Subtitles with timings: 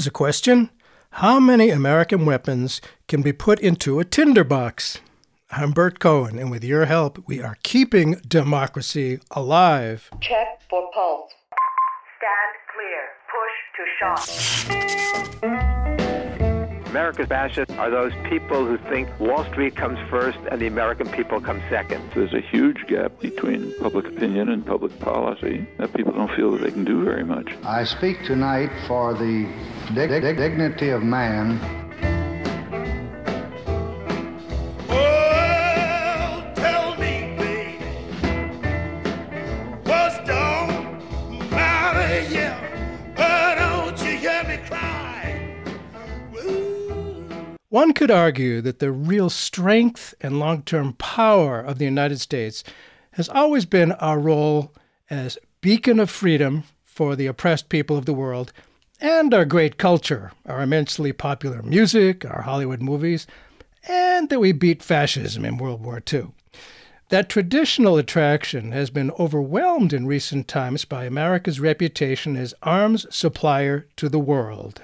[0.00, 0.70] Here's a question
[1.10, 5.02] How many American weapons can be put into a tinderbox?
[5.50, 10.08] I'm Bert Cohen, and with your help, we are keeping democracy alive.
[10.22, 11.34] Check for pulse.
[12.16, 13.10] Stand clear.
[13.28, 15.80] Push to shot.
[16.90, 21.40] America's fascists are those people who think Wall Street comes first and the American people
[21.40, 22.02] come second.
[22.16, 26.62] There's a huge gap between public opinion and public policy that people don't feel that
[26.62, 27.52] they can do very much.
[27.62, 29.46] I speak tonight for the
[29.94, 31.58] dig- dig- dignity of man
[34.88, 37.84] Well, tell me, baby,
[39.84, 42.58] what's don't matter, yeah,
[43.16, 45.54] but don't you hear me cry?
[46.36, 47.56] Ooh.
[47.68, 52.62] One could argue that the real strength and long term power of the United States
[53.12, 54.72] has always been our role
[55.08, 58.52] as beacon of freedom for the oppressed people of the world
[59.00, 63.26] and our great culture, our immensely popular music, our Hollywood movies,
[63.88, 66.28] and that we beat fascism in World War II.
[67.08, 73.88] That traditional attraction has been overwhelmed in recent times by America's reputation as arms supplier
[73.96, 74.82] to the world.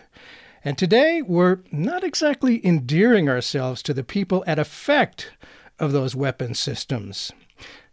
[0.64, 5.30] And today, we're not exactly endearing ourselves to the people at effect
[5.78, 7.30] of those weapon systems.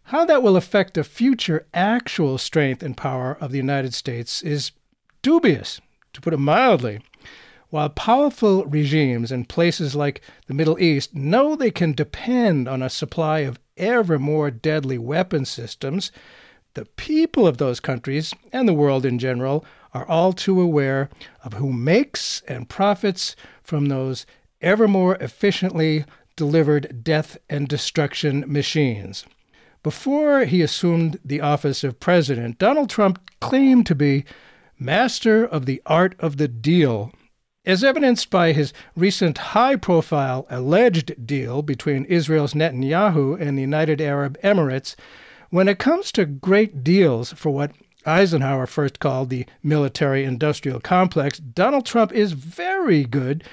[0.08, 4.72] How that will affect the future actual strength and power of the United States is
[5.22, 5.80] dubious,
[6.14, 7.00] to put it mildly.
[7.70, 12.88] While powerful regimes in places like the Middle East know they can depend on a
[12.88, 16.12] supply of ever more deadly weapon systems,
[16.74, 21.08] the people of those countries and the world in general are all too aware
[21.44, 24.26] of who makes and profits from those
[24.60, 26.04] ever more efficiently
[26.36, 29.24] delivered death and destruction machines.
[29.82, 34.24] Before he assumed the office of president, Donald Trump claimed to be
[34.84, 37.10] master of the art of the deal,
[37.64, 44.00] as evidenced by his recent high profile alleged deal between Israel's Netanyahu and the United
[44.00, 44.94] Arab Emirates.
[45.48, 47.72] When it comes to great deals for what
[48.04, 53.44] Eisenhower first called the military industrial complex, Donald Trump is very good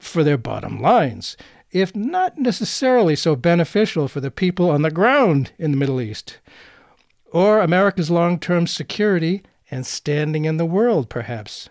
[0.00, 1.36] for their bottom lines,
[1.70, 6.38] if not necessarily so beneficial for the people on the ground in the Middle East,
[7.30, 11.68] or America's long term security and standing in the world, perhaps.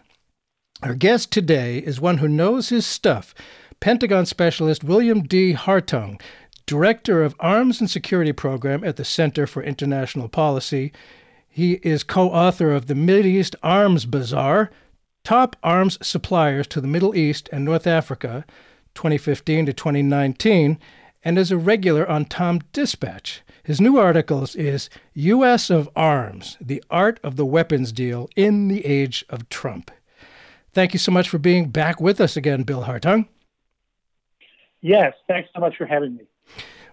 [0.81, 3.35] Our guest today is one who knows his stuff
[3.79, 5.53] Pentagon specialist William D.
[5.53, 6.21] Hartung,
[6.65, 10.91] Director of Arms and Security Program at the Center for International Policy.
[11.47, 14.69] He is co author of the Mideast Arms Bazaar
[15.23, 18.45] Top Arms Suppliers to the Middle East and North Africa,
[18.95, 20.79] 2015 to 2019,
[21.29, 23.43] and is a regular on Tom Dispatch.
[23.61, 25.69] His new articles is U.S.
[25.69, 29.91] of Arms The Art of the Weapons Deal in the Age of Trump.
[30.73, 33.27] Thank you so much for being back with us again, Bill Hartung.
[34.81, 36.23] Yes, thanks so much for having me.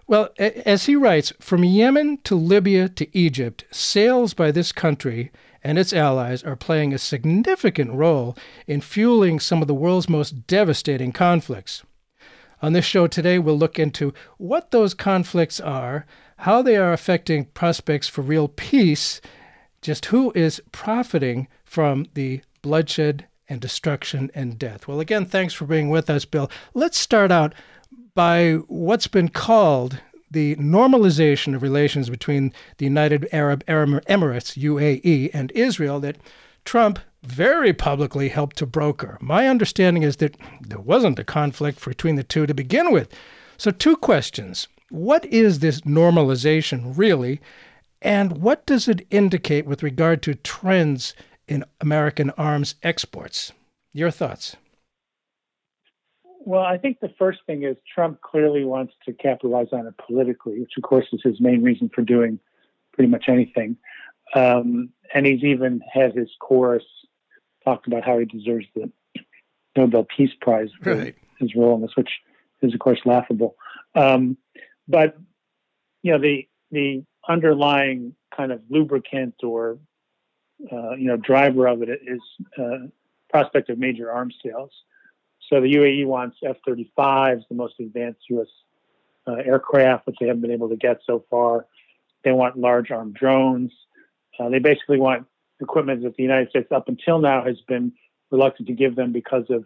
[0.05, 5.31] Well, as he writes, from Yemen to Libya to Egypt, sales by this country
[5.63, 8.37] and its allies are playing a significant role
[8.67, 11.81] in fueling some of the world's most devastating conflicts.
[12.61, 16.05] On this show today, we'll look into what those conflicts are,
[16.37, 19.21] how they are affecting prospects for real peace,
[19.81, 24.87] just who is profiting from the bloodshed and destruction and death.
[24.87, 26.49] Well, again, thanks for being with us, Bill.
[26.73, 27.53] Let's start out
[28.13, 35.51] by what's been called the normalization of relations between the United Arab Emirates, UAE, and
[35.51, 36.17] Israel that
[36.65, 39.17] Trump very publicly helped to broker.
[39.21, 43.13] My understanding is that there wasn't a conflict between the two to begin with.
[43.57, 44.67] So, two questions.
[44.89, 47.41] What is this normalization really?
[48.01, 51.15] And what does it indicate with regard to trends
[51.47, 53.51] in American arms exports?
[53.93, 54.55] Your thoughts?
[56.47, 60.61] Well, I think the first thing is Trump clearly wants to capitalize on it politically,
[60.61, 62.39] which of course is his main reason for doing
[62.93, 63.75] pretty much anything.
[64.35, 66.83] Um, and he's even had his chorus
[67.67, 68.89] talked about how he deserves the
[69.75, 71.15] Nobel Peace Prize for Right.
[71.39, 72.09] his role in this, which
[72.61, 73.55] is of course laughable.
[73.93, 74.37] Um,
[74.87, 75.17] but
[76.01, 79.79] you know the the underlying kind of lubricant or
[80.71, 82.21] uh, you know driver of it is
[82.57, 82.87] uh,
[83.29, 84.71] prospect of major arms sales.
[85.49, 88.47] So the UAE wants F-35s, the most advanced U.S.
[89.27, 91.65] Uh, aircraft, which they haven't been able to get so far.
[92.23, 93.71] They want large armed drones.
[94.39, 95.25] Uh, they basically want
[95.59, 97.93] equipment that the United States, up until now, has been
[98.31, 99.65] reluctant to give them because of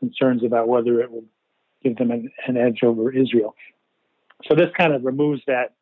[0.00, 1.24] concerns about whether it will
[1.82, 3.54] give them an, an edge over Israel.
[4.48, 5.74] So this kind of removes that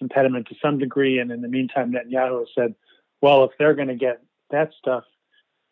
[0.00, 1.18] impediment to some degree.
[1.18, 2.74] And in the meantime, Netanyahu has said,
[3.20, 5.04] well, if they're going to get that stuff,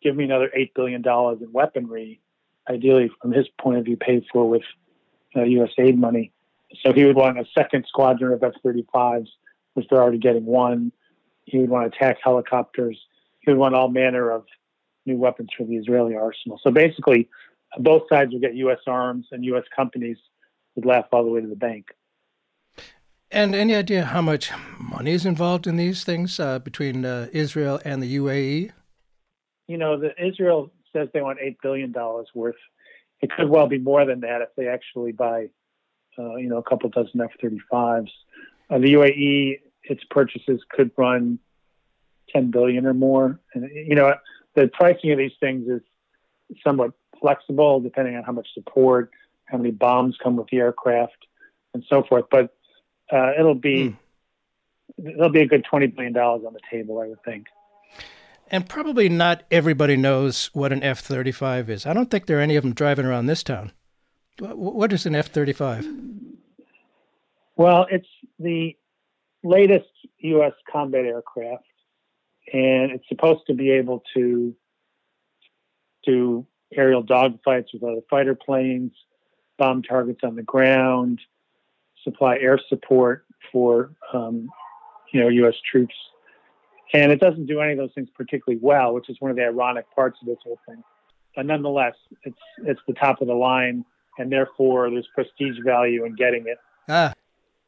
[0.01, 2.21] give me another $8 billion in weaponry,
[2.69, 4.61] ideally, from his point of view, paid for with
[5.35, 5.71] uh, U.S.
[5.77, 6.31] aid money.
[6.81, 9.27] So he would want a second squadron of F 35s,
[9.73, 10.91] which they're already getting one.
[11.45, 12.99] He would want attack helicopters.
[13.49, 14.45] Would want all manner of
[15.05, 16.59] new weapons for the Israeli arsenal.
[16.63, 17.29] So basically,
[17.77, 18.79] both sides would get U.S.
[18.87, 19.63] arms, and U.S.
[19.75, 20.17] companies
[20.75, 21.87] would laugh all the way to the bank.
[23.31, 27.79] And any idea how much money is involved in these things uh, between uh, Israel
[27.85, 28.71] and the UAE?
[29.67, 31.93] You know, the, Israel says they want $8 billion
[32.33, 32.55] worth.
[33.21, 35.49] It could well be more than that if they actually buy,
[36.17, 38.09] uh, you know, a couple dozen F 35s.
[38.69, 41.37] Uh, the UAE, its purchases could run
[42.33, 43.39] 10 billion or more.
[43.53, 44.13] And, you know,
[44.55, 45.81] the pricing of these things is
[46.63, 49.11] somewhat flexible depending on how much support,
[49.45, 51.17] how many bombs come with the aircraft,
[51.73, 52.25] and so forth.
[52.31, 52.55] But
[53.11, 53.95] uh, it'll be
[54.99, 55.13] mm.
[55.15, 57.47] it'll be a good twenty billion dollars on the table, I would think.
[58.51, 61.85] And probably not everybody knows what an F thirty five is.
[61.85, 63.71] I don't think there are any of them driving around this town.
[64.39, 65.85] What is an F thirty five?
[67.55, 68.07] Well, it's
[68.39, 68.75] the
[69.43, 69.89] latest
[70.19, 70.53] U.S.
[70.71, 71.65] combat aircraft,
[72.53, 74.55] and it's supposed to be able to
[76.05, 78.91] do aerial dogfights with other fighter planes,
[79.57, 81.19] bomb targets on the ground,
[82.03, 84.49] supply air support for um,
[85.11, 85.55] you know U.S.
[85.69, 85.95] troops,
[86.93, 89.43] and it doesn't do any of those things particularly well, which is one of the
[89.43, 90.83] ironic parts of this whole thing.
[91.35, 93.85] But nonetheless, it's it's the top of the line,
[94.17, 96.57] and therefore there's prestige value in getting it.
[96.87, 97.13] Ah,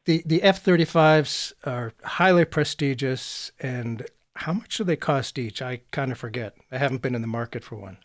[0.06, 4.06] the the F thirty fives are highly prestigious, and
[4.36, 5.62] how much do they cost each?
[5.62, 6.56] I kind of forget.
[6.72, 7.98] I haven't been in the market for one.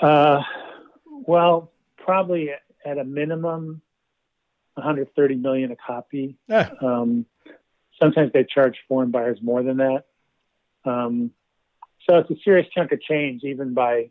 [0.00, 0.42] Uh,
[1.06, 2.50] well, probably
[2.84, 3.82] at a minimum
[4.74, 6.36] 130 million a copy.
[6.80, 7.26] Um,
[8.00, 10.04] sometimes they charge foreign buyers more than that.
[10.84, 11.30] Um,
[12.08, 14.10] so it's a serious chunk of change, even by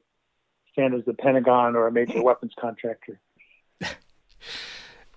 [0.71, 3.19] standards of the Pentagon or a major weapons contractor.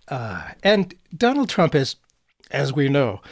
[0.08, 1.96] Uh, and Donald Trump is,
[2.50, 3.22] as we know,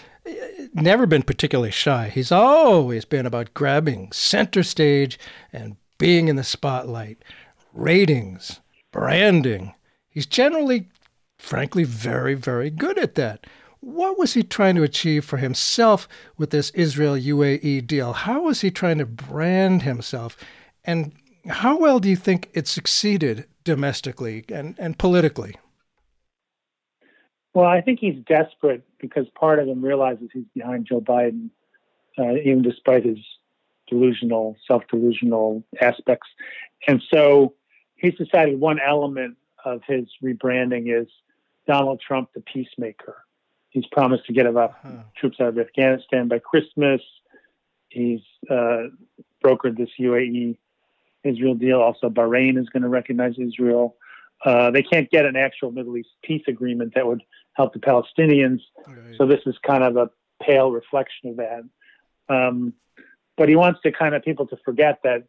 [0.75, 2.09] never been particularly shy.
[2.09, 5.19] He's always been about grabbing center stage
[5.53, 7.19] and being in the spotlight,
[7.73, 8.61] ratings,
[8.93, 9.75] branding.
[10.09, 10.89] He's generally
[11.39, 13.47] frankly very, very good at that.
[13.81, 16.07] What was he trying to achieve for himself
[16.37, 18.13] with this Israel UAE deal?
[18.13, 20.37] How was he trying to brand himself?
[20.85, 21.13] And
[21.49, 25.57] how well do you think it succeeded domestically and, and politically?
[27.55, 31.51] Well, I think he's desperate because part of him realizes he's behind Joe Biden,
[32.19, 33.19] uh, even despite his
[33.89, 36.29] delusional, self delusional aspects.
[36.87, 37.55] And so
[37.97, 41.09] he's decided one element of his rebranding is
[41.67, 43.25] Donald Trump the peacemaker.
[43.71, 45.03] He's promised to get enough uh-huh.
[45.17, 47.01] troops out of Afghanistan by Christmas.
[47.89, 48.85] He's uh,
[49.45, 50.57] brokered this UAE
[51.25, 51.81] Israel deal.
[51.81, 53.97] Also, Bahrain is going to recognize Israel.
[54.45, 57.23] Uh, they can't get an actual Middle East peace agreement that would
[57.55, 58.61] help the Palestinians.
[58.87, 59.17] Right.
[59.17, 60.11] So this is kind of a
[60.43, 61.63] pale reflection of that.
[62.29, 62.75] Um,
[63.37, 65.25] but he wants to kind of people to forget that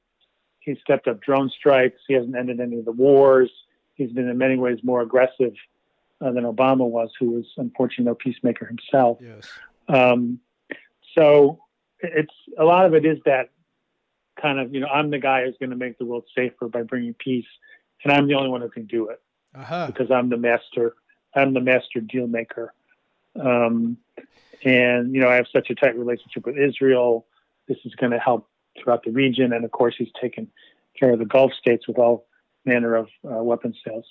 [0.60, 2.00] he's stepped up drone strikes.
[2.08, 3.52] He hasn't ended any of the wars.
[3.96, 5.54] He's been in many ways more aggressive
[6.22, 9.20] uh, than Obama was, who was unfortunately no peacemaker himself.
[9.22, 9.50] Yes.
[9.88, 10.40] Um,
[11.18, 11.60] so
[12.00, 13.50] it's a lot of it is that
[14.42, 16.84] kind of you know I'm the guy who's going to make the world safer by
[16.84, 17.46] bringing peace,
[18.04, 19.22] and I'm the only one who can do it
[19.56, 19.88] uh-huh.
[19.88, 20.96] because I'm the master.
[21.36, 22.74] I'm the master deal maker.
[23.40, 23.98] Um,
[24.64, 27.26] and you know I have such a tight relationship with Israel.
[27.68, 28.50] This is going to help
[28.82, 30.48] throughout the region, and of course he's taken
[31.00, 32.26] care of the Gulf states with all
[32.66, 34.06] manner of uh, weapon sales.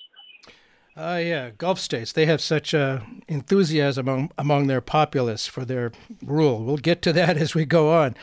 [0.96, 2.12] Uh, yeah, Gulf states.
[2.12, 6.64] They have such uh, enthusiasm among, among their populace for their rule.
[6.64, 8.16] We'll get to that as we go on.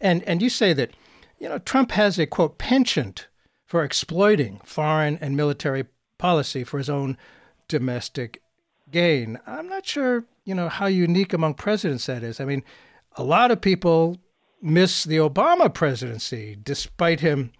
[0.00, 0.90] And, and you say that,
[1.38, 3.28] you know, Trump has a, quote, penchant
[3.66, 5.84] for exploiting foreign and military
[6.18, 7.18] policy for his own
[7.68, 8.42] domestic
[8.90, 9.38] gain.
[9.46, 12.40] I'm not sure, you know, how unique among presidents that is.
[12.40, 12.62] I mean,
[13.16, 14.18] a lot of people
[14.60, 17.52] miss the Obama presidency, despite him.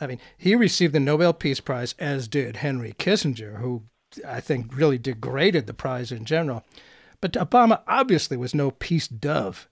[0.00, 3.84] I mean, he received the Nobel Peace Prize, as did Henry Kissinger, who
[4.26, 6.64] I think, really degraded the prize in general.
[7.20, 9.68] But Obama obviously was no peace dove.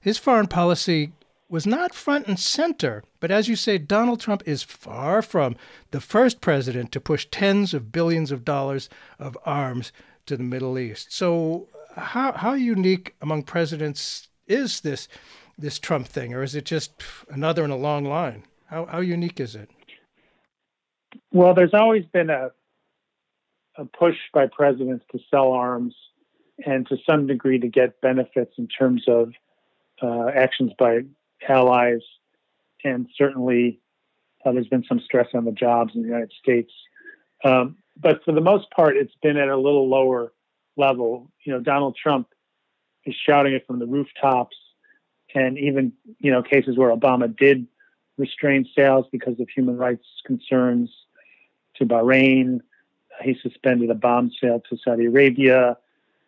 [0.00, 1.12] His foreign policy
[1.48, 5.56] was not front and center, but as you say, Donald Trump is far from
[5.90, 9.92] the first president to push tens of billions of dollars of arms
[10.28, 11.12] to the Middle East.
[11.12, 15.08] So, how, how unique among presidents is this
[15.60, 16.92] this Trump thing, or is it just
[17.28, 18.44] another in a long line?
[18.66, 19.68] How, how unique is it?
[21.32, 22.50] Well, there's always been a
[23.76, 25.94] a push by presidents to sell arms
[26.66, 29.32] and to some degree to get benefits in terms of
[30.02, 31.00] uh, actions by
[31.48, 32.00] allies
[32.84, 33.80] and certainly
[34.44, 36.72] uh, there's been some stress on the jobs in the United States.
[37.44, 40.32] Um, but for the most part, it's been at a little lower
[40.76, 41.30] level.
[41.44, 42.28] You know, Donald Trump
[43.04, 44.56] is shouting it from the rooftops,
[45.34, 47.66] and even you know cases where Obama did
[48.16, 50.90] restrain sales because of human rights concerns
[51.76, 52.60] to Bahrain.
[53.22, 55.76] He suspended a bomb sale to Saudi Arabia.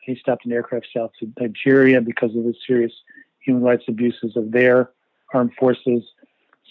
[0.00, 2.92] He stopped an aircraft sale to Nigeria because of the serious
[3.40, 4.90] human rights abuses of their
[5.32, 6.02] armed forces.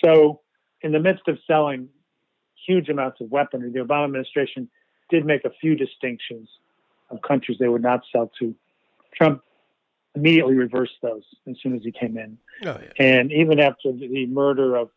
[0.03, 0.41] So,
[0.81, 1.89] in the midst of selling
[2.65, 4.69] huge amounts of weaponry, the Obama administration
[5.09, 6.49] did make a few distinctions
[7.09, 8.55] of countries they would not sell to.
[9.15, 9.43] Trump
[10.15, 12.37] immediately reversed those as soon as he came in.
[12.65, 12.91] Oh, yeah.
[12.99, 14.89] And even after the murder of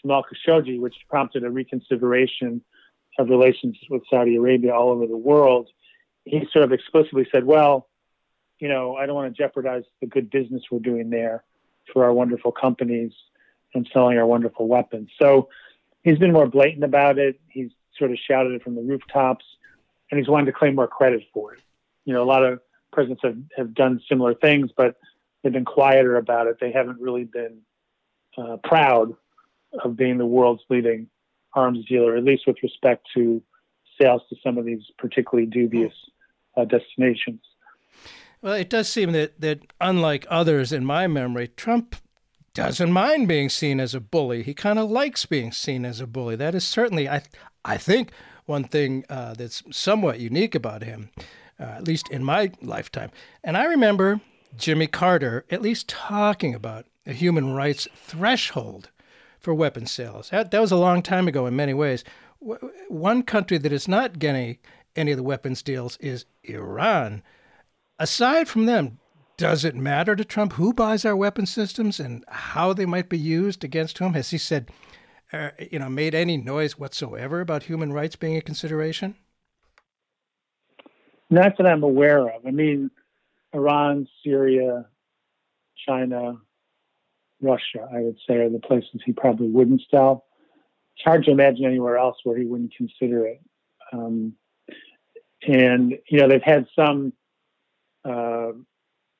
[0.00, 2.62] Jamal Khashoggi, which prompted a reconsideration
[3.18, 5.68] of relations with Saudi Arabia all over the world,
[6.24, 7.88] he sort of explicitly said, well,
[8.58, 11.44] you know, I don't want to jeopardize the good business we're doing there
[11.92, 13.12] for our wonderful companies
[13.74, 15.10] and selling our wonderful weapons.
[15.20, 15.48] So
[16.02, 17.40] he's been more blatant about it.
[17.48, 19.44] He's sort of shouted it from the rooftops,
[20.10, 21.60] and he's wanting to claim more credit for it.
[22.04, 22.60] You know, a lot of
[22.92, 24.96] presidents have, have done similar things, but
[25.42, 26.58] they've been quieter about it.
[26.60, 27.58] They haven't really been
[28.36, 29.14] uh, proud
[29.84, 31.08] of being the world's leading
[31.54, 33.42] arms dealer, at least with respect to
[34.00, 35.92] sales to some of these particularly dubious
[36.56, 37.40] uh, destinations.
[38.40, 41.96] Well, it does seem that, that unlike others in my memory, Trump
[42.54, 44.42] doesn't mind being seen as a bully.
[44.42, 46.36] He kind of likes being seen as a bully.
[46.36, 47.22] That is certainly, I,
[47.64, 48.12] I think,
[48.48, 51.10] one thing uh, that's somewhat unique about him,
[51.60, 53.10] uh, at least in my lifetime.
[53.44, 54.20] And I remember
[54.56, 58.90] Jimmy Carter at least talking about a human rights threshold
[59.38, 60.30] for weapon sales.
[60.30, 62.04] That, that was a long time ago in many ways.
[62.40, 64.58] W- one country that is not getting
[64.96, 67.22] any of the weapons deals is Iran.
[67.98, 68.98] Aside from them,
[69.36, 73.18] does it matter to Trump who buys our weapon systems and how they might be
[73.18, 74.14] used against whom?
[74.14, 74.70] Has he said,
[75.32, 79.14] uh, you know, made any noise whatsoever about human rights being a consideration?
[81.30, 82.46] Not that I'm aware of.
[82.46, 82.90] I mean,
[83.52, 84.86] Iran, Syria,
[85.86, 86.38] China,
[87.40, 90.24] Russia, I would say, are the places he probably wouldn't sell.
[90.96, 93.40] It's hard to imagine anywhere else where he wouldn't consider it.
[93.92, 94.34] Um,
[95.46, 97.12] and, you know, they've had some
[98.04, 98.52] uh,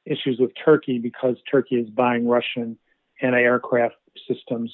[0.05, 2.79] issues with Turkey because Turkey is buying Russian
[3.23, 3.97] anti aircraft
[4.27, 4.73] systems.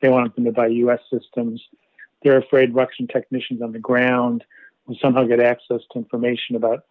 [0.00, 1.00] They want them to buy U.S.
[1.12, 1.62] systems.
[2.22, 4.44] They're afraid Russian technicians on the ground
[4.86, 6.84] will somehow get access to information about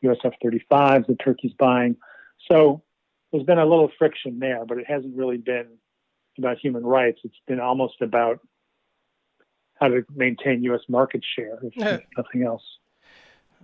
[0.00, 1.96] US F 35s that Turkey's buying.
[2.50, 2.82] So
[3.30, 5.66] there's been a little friction there, but it hasn't really been
[6.38, 7.20] about human rights.
[7.24, 8.40] It's been almost about
[9.74, 10.80] how to maintain U.S.
[10.88, 11.98] market share, if Yeah.
[12.16, 12.62] nothing else.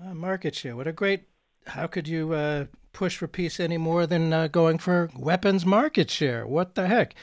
[0.01, 0.77] Uh, market share.
[0.77, 1.25] What a great.
[1.67, 6.11] How could you uh, push for peace any more than uh, going for weapons market
[6.11, 6.47] share?
[6.47, 7.15] What the heck?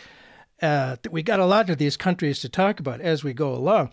[0.61, 3.91] Uh, we got a lot of these countries to talk about as we go along.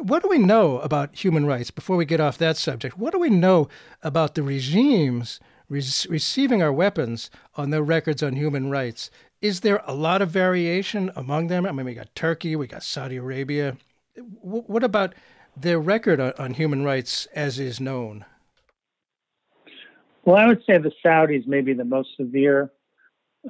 [0.00, 2.98] What do we know about human rights before we get off that subject?
[2.98, 3.68] What do we know
[4.02, 9.10] about the regimes re- receiving our weapons on their records on human rights?
[9.42, 11.66] Is there a lot of variation among them?
[11.66, 13.76] I mean, we got Turkey, we got Saudi Arabia.
[14.16, 15.14] W- what about
[15.56, 18.24] their record on, on human rights as is known?
[20.24, 22.70] Well, I would say the Saudis may be the most severe.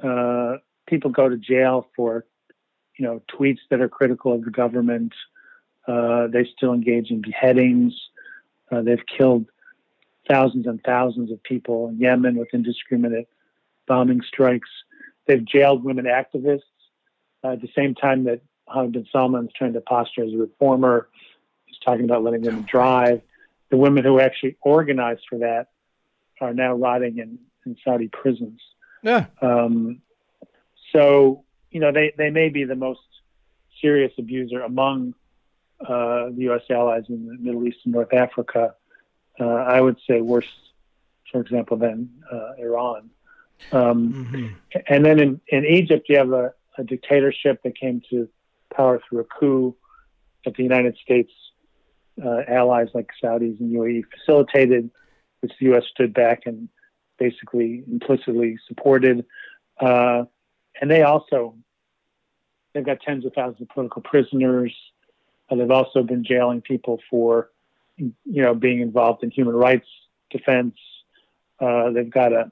[0.01, 2.25] Uh, people go to jail for,
[2.97, 5.13] you know, tweets that are critical of the government.
[5.87, 7.93] Uh, they still engage in beheadings.
[8.71, 9.45] Uh, they've killed
[10.27, 13.29] thousands and thousands of people in Yemen with indiscriminate
[13.87, 14.69] bombing strikes.
[15.25, 16.61] They've jailed women activists
[17.43, 20.37] uh, at the same time that Mohammed bin Salman is trying to posture as a
[20.37, 21.07] reformer.
[21.65, 23.21] He's talking about letting women drive.
[23.69, 25.67] The women who actually organized for that
[26.39, 28.61] are now rotting in, in Saudi prisons.
[29.03, 29.25] Yeah.
[29.41, 30.01] Um,
[30.91, 33.01] so, you know, they, they may be the most
[33.81, 35.13] serious abuser among
[35.81, 36.63] uh, the U.S.
[36.69, 38.73] allies in the Middle East and North Africa.
[39.39, 40.49] Uh, I would say worse,
[41.31, 43.09] for example, than uh, Iran.
[43.71, 44.55] Um,
[44.87, 48.27] And then in, in Egypt, you have a, a dictatorship that came to
[48.73, 49.75] power through a coup
[50.45, 51.31] that the United States
[52.23, 54.89] uh, allies like Saudis and UAE facilitated,
[55.41, 55.83] which the U.S.
[55.91, 56.69] stood back and
[57.19, 59.25] basically implicitly supported.
[59.79, 60.25] Uh,
[60.81, 61.55] and they also
[62.73, 64.73] they've got tens of thousands of political prisoners.
[65.49, 67.49] Uh, they've also been jailing people for,
[67.97, 69.87] you know, being involved in human rights
[70.29, 70.75] defense.
[71.59, 72.51] Uh, they've got a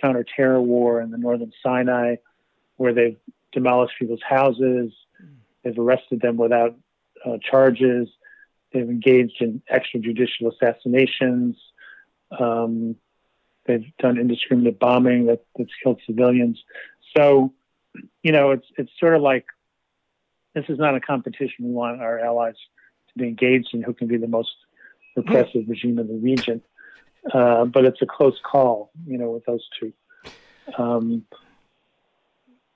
[0.00, 2.16] counter-terror war in the northern Sinai,
[2.76, 3.16] where they've
[3.52, 4.92] demolished people's houses.
[5.62, 6.76] They've arrested them without
[7.24, 8.08] uh, charges.
[8.72, 11.56] They've engaged in extrajudicial assassinations.
[12.38, 12.96] Um,
[13.66, 16.62] they've done indiscriminate bombing that, that's killed civilians.
[17.16, 17.52] So,
[18.22, 19.46] you know, it's it's sort of like
[20.54, 22.54] this is not a competition we want our allies
[23.08, 24.50] to be engaged in who can be the most
[25.16, 26.62] repressive regime in the region.
[27.32, 29.92] Uh, but it's a close call, you know, with those two.
[30.78, 31.26] Um,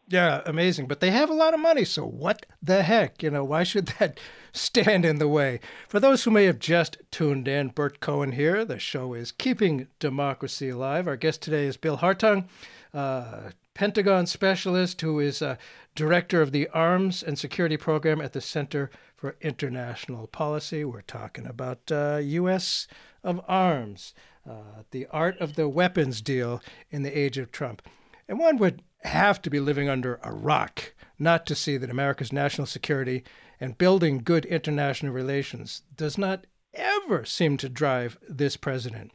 [0.08, 0.86] Yeah, amazing.
[0.86, 3.22] But they have a lot of money, so what the heck?
[3.22, 4.20] You know, why should that
[4.52, 5.60] stand in the way?
[5.88, 8.64] For those who may have just tuned in, Bert Cohen here.
[8.64, 11.08] The show is Keeping Democracy Alive.
[11.08, 12.48] Our guest today is Bill Hartung,
[12.92, 15.56] uh, Pentagon specialist who is uh,
[15.96, 20.84] director of the Arms and Security Program at the Center for International Policy.
[20.84, 22.86] We're talking about uh, U.S.
[23.24, 24.14] of arms,
[24.48, 27.82] uh, the art of the weapons deal in the age of Trump.
[28.28, 32.32] And one would have to be living under a rock not to see that America's
[32.32, 33.24] national security
[33.60, 39.10] and building good international relations does not ever seem to drive this president.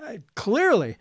[0.00, 0.96] Uh, clearly,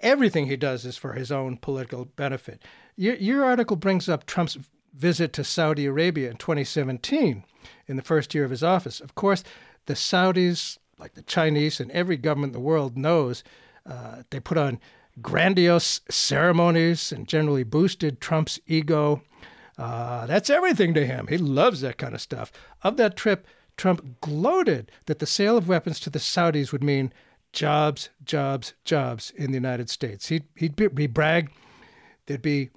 [0.00, 2.62] everything he does is for his own political benefit.
[2.96, 4.58] Your, your article brings up Trump's
[4.94, 7.44] visit to Saudi Arabia in 2017
[7.86, 9.00] in the first year of his office.
[9.00, 9.44] Of course,
[9.86, 13.44] the Saudis, like the Chinese and every government in the world, knows
[13.84, 14.80] uh, they put on
[15.20, 19.22] grandiose ceremonies and generally boosted Trump's ego.
[19.78, 21.26] Uh, that's everything to him.
[21.28, 22.50] He loves that kind of stuff.
[22.82, 23.46] Of that trip,
[23.76, 27.12] Trump gloated that the sale of weapons to the Saudis would mean
[27.56, 30.28] jobs, jobs, jobs in the United States.
[30.28, 31.48] He'd, he'd be, he
[32.26, 32.70] there'd be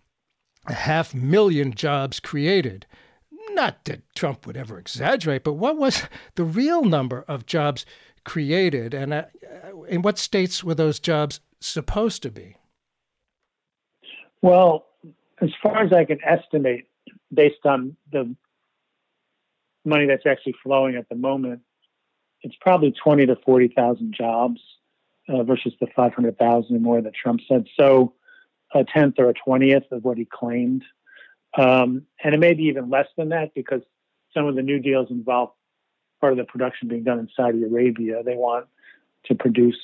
[0.65, 2.87] a half million jobs created.
[3.51, 6.03] Not that Trump would ever exaggerate, but what was
[6.35, 7.85] the real number of jobs
[8.23, 9.25] created, and uh,
[9.87, 12.55] in what states were those jobs supposed to be?
[14.41, 14.85] Well,
[15.41, 16.87] as far as I can estimate,
[17.33, 18.35] based on the
[19.83, 21.61] money that's actually flowing at the moment,
[22.41, 24.61] it's probably twenty to forty thousand jobs
[25.27, 27.65] uh, versus the five hundred thousand or more that Trump said.
[27.79, 28.13] So,
[28.73, 30.83] a tenth or a twentieth of what he claimed,
[31.57, 33.81] um, and it may be even less than that because
[34.33, 35.51] some of the new deals involve
[36.19, 38.23] part of the production being done in Saudi Arabia.
[38.23, 38.67] They want
[39.25, 39.79] to produce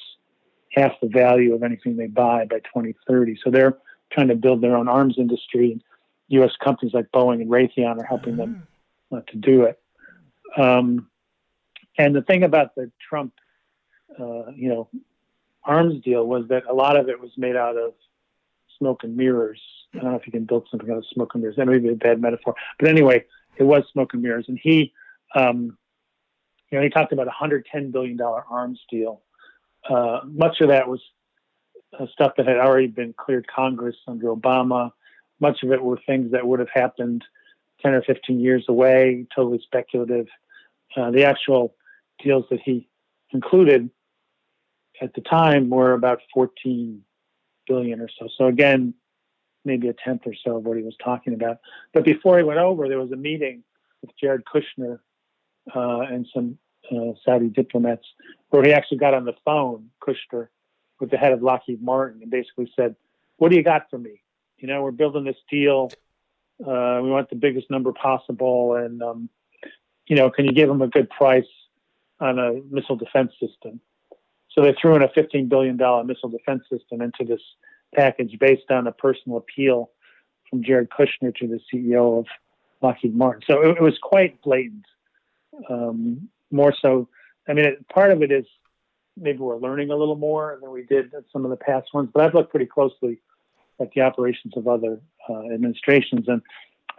[0.74, 3.40] half the value of anything they buy by 2030.
[3.44, 3.78] So they're
[4.12, 5.82] trying to build their own arms industry.
[6.30, 6.52] U.S.
[6.64, 8.68] companies like Boeing and Raytheon are helping them
[9.12, 9.80] uh, to do it.
[10.58, 11.08] Um,
[11.98, 13.34] and the thing about the Trump,
[14.20, 14.90] uh, you know,
[15.64, 17.94] arms deal was that a lot of it was made out of
[18.78, 19.62] smoke and mirrors.
[19.94, 21.56] I don't know if you can build something out of smoke and mirrors.
[21.56, 23.26] That may be a bad metaphor, but anyway,
[23.58, 24.46] it was smoke and mirrors.
[24.48, 24.94] And he,
[25.36, 25.78] um,
[26.72, 29.22] you know, he talked about a hundred ten billion dollar arms deal.
[29.90, 31.02] Uh, much of that was
[31.98, 34.92] uh, stuff that had already been cleared Congress under Obama.
[35.40, 37.24] Much of it were things that would have happened
[37.82, 40.28] 10 or 15 years away, totally speculative.
[40.96, 41.76] Uh, the actual
[42.24, 42.88] deals that he
[43.32, 43.90] included
[45.02, 47.02] at the time were about 14
[47.68, 48.28] billion or so.
[48.38, 48.94] So again,
[49.64, 51.58] maybe a tenth or so of what he was talking about.
[51.94, 53.64] But before he went over, there was a meeting
[54.02, 55.00] with Jared Kushner
[55.76, 56.58] uh, and some
[56.92, 58.06] uh, Saudi diplomats
[58.50, 60.48] where he actually got on the phone, Kushner,
[61.00, 62.96] with the head of Lockheed Martin and basically said,
[63.38, 64.22] "What do you got for me?
[64.58, 65.92] You know, we're building this deal.
[66.62, 69.30] Uh, we want the biggest number possible, and um,
[70.08, 71.44] you know, can you give them a good price
[72.20, 73.80] on a missile defense system?"
[74.56, 75.76] So they threw in a $15 billion
[76.08, 77.42] missile defense system into this
[77.94, 79.92] package based on a personal appeal
[80.50, 82.26] from Jared Kushner to the CEO of
[82.82, 83.44] Lockheed Martin.
[83.46, 84.86] So it, it was quite blatant.
[85.70, 87.10] Um, more so,
[87.48, 88.46] I mean, it, part of it is
[89.18, 92.10] maybe we're learning a little more than we did at some of the past ones,
[92.14, 93.22] but I've looked pretty closely
[93.80, 95.00] at the operations of other
[95.30, 96.42] uh, administrations, and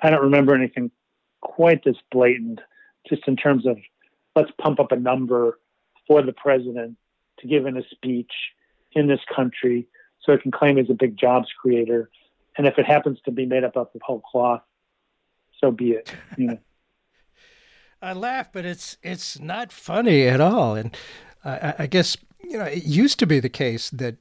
[0.03, 0.91] I don't remember anything
[1.41, 2.61] quite this blatant,
[3.09, 3.79] just in terms of
[4.37, 5.59] let's pump up a number
[6.07, 6.97] for the president
[7.41, 8.31] to give in a speech
[8.93, 9.89] in this country
[10.23, 12.11] so it can claim he's a big jobs creator.
[12.57, 14.63] And if it happens to be made up of whole cloth,
[15.61, 16.15] so be it.
[16.37, 16.59] You know.
[18.03, 20.77] I laugh, but it's it's not funny at all.
[20.77, 20.97] And
[21.45, 24.17] I, guess you know it used to be the case that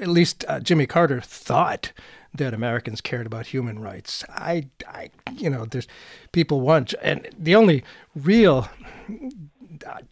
[0.00, 1.92] at least uh, Jimmy Carter thought
[2.34, 4.24] that Americans cared about human rights.
[4.28, 5.88] I, I, you know, there's
[6.32, 8.68] people want, and the only real,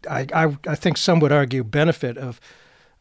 [0.09, 2.41] I, I, I think some would argue, benefit of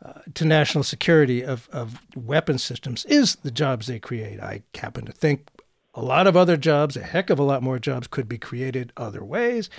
[0.04, 4.40] uh, to national security of, of weapon systems is the jobs they create.
[4.40, 5.50] I happen to think
[5.94, 8.92] a lot of other jobs, a heck of a lot more jobs, could be created
[8.98, 9.70] other ways,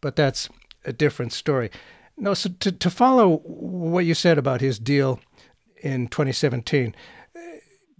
[0.00, 0.48] but that's
[0.84, 1.70] a different story.
[2.16, 5.18] No, so to, to follow what you said about his deal
[5.82, 6.94] in 2017,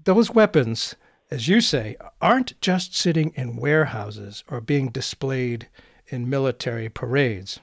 [0.05, 0.95] those weapons,
[1.31, 5.69] as you say, aren't just sitting in warehouses or being displayed
[6.09, 7.61] in military parades.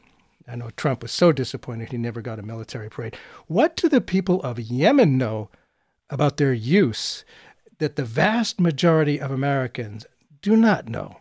[0.50, 3.16] I know Trump was so disappointed he never got a military parade.
[3.48, 5.50] What do the people of Yemen know
[6.10, 7.24] about their use
[7.78, 10.06] that the vast majority of Americans
[10.42, 11.18] do not know?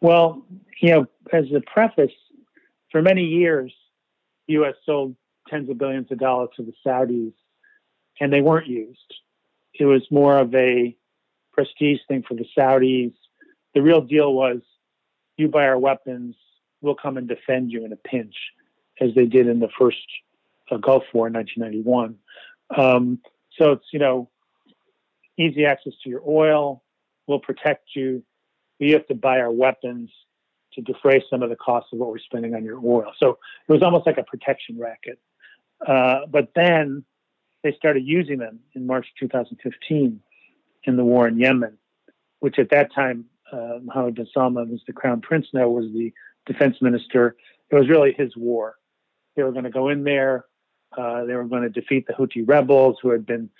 [0.00, 0.44] Well,
[0.80, 2.12] you know, as a preface,
[2.90, 3.72] for many years,
[4.46, 4.74] the U.S.
[4.84, 5.16] sold
[5.48, 7.32] tens of billions of dollars to the Saudis,
[8.20, 9.14] and they weren't used.
[9.74, 10.96] It was more of a
[11.52, 13.14] prestige thing for the Saudis.
[13.74, 14.58] The real deal was
[15.36, 16.34] you buy our weapons,
[16.80, 18.34] we'll come and defend you in a pinch,
[19.00, 19.98] as they did in the first
[20.70, 22.16] uh, Gulf War in 1991.
[22.76, 23.20] Um,
[23.58, 24.28] so it's, you know,
[25.38, 26.82] easy access to your oil,
[27.26, 28.22] we'll protect you.
[28.78, 30.10] You have to buy our weapons
[30.74, 33.12] to defray some of the costs of what we're spending on your oil.
[33.18, 35.18] So it was almost like a protection racket.
[35.86, 37.04] Uh, but then
[37.62, 40.20] they started using them in March 2015
[40.84, 41.78] in the war in Yemen,
[42.40, 46.12] which at that time, uh, Mohammed bin Salman was the crown prince now, was the
[46.46, 47.36] defense minister.
[47.70, 48.76] It was really his war.
[49.34, 50.44] They were going to go in there.
[50.96, 53.50] Uh, they were going to defeat the Houthi rebels who had been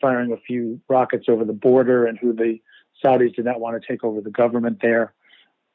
[0.00, 2.58] firing a few rockets over the border and who the
[3.04, 5.14] Saudis did not want to take over the government there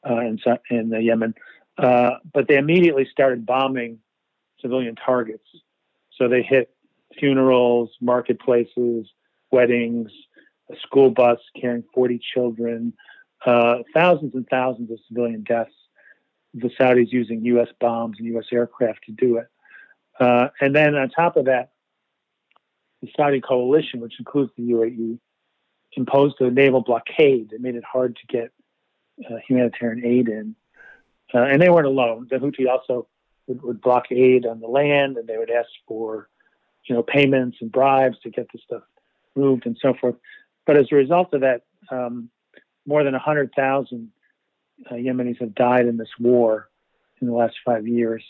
[0.08, 0.38] uh, in,
[0.70, 1.34] in the Yemen.
[1.78, 3.98] Uh, but they immediately started bombing
[4.60, 5.44] civilian targets.
[6.18, 6.70] So they hit
[7.18, 9.06] funerals, marketplaces,
[9.50, 10.10] weddings,
[10.70, 12.92] a school bus carrying 40 children,
[13.44, 15.74] uh, thousands and thousands of civilian deaths.
[16.54, 17.68] The Saudis using U.S.
[17.80, 18.46] bombs and U.S.
[18.52, 19.48] aircraft to do it.
[20.20, 21.70] Uh, and then on top of that,
[23.00, 25.18] the Saudi coalition, which includes the UAE,
[25.94, 28.52] imposed a naval blockade that made it hard to get
[29.30, 30.54] uh, humanitarian aid in.
[31.34, 32.28] Uh, and they weren't alone.
[32.30, 33.08] The Houthi also
[33.46, 36.28] would, would block aid on the land, and they would ask for,
[36.84, 38.82] you know, payments and bribes to get the stuff
[39.34, 40.16] moved and so forth.
[40.66, 42.30] But as a result of that, um,
[42.86, 44.10] more than 100,000
[44.90, 46.68] uh, Yemenis have died in this war
[47.20, 48.24] in the last five years.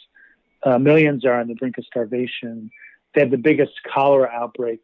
[0.62, 2.70] Uh, millions are on the brink of starvation.
[3.14, 4.80] They had the biggest cholera outbreak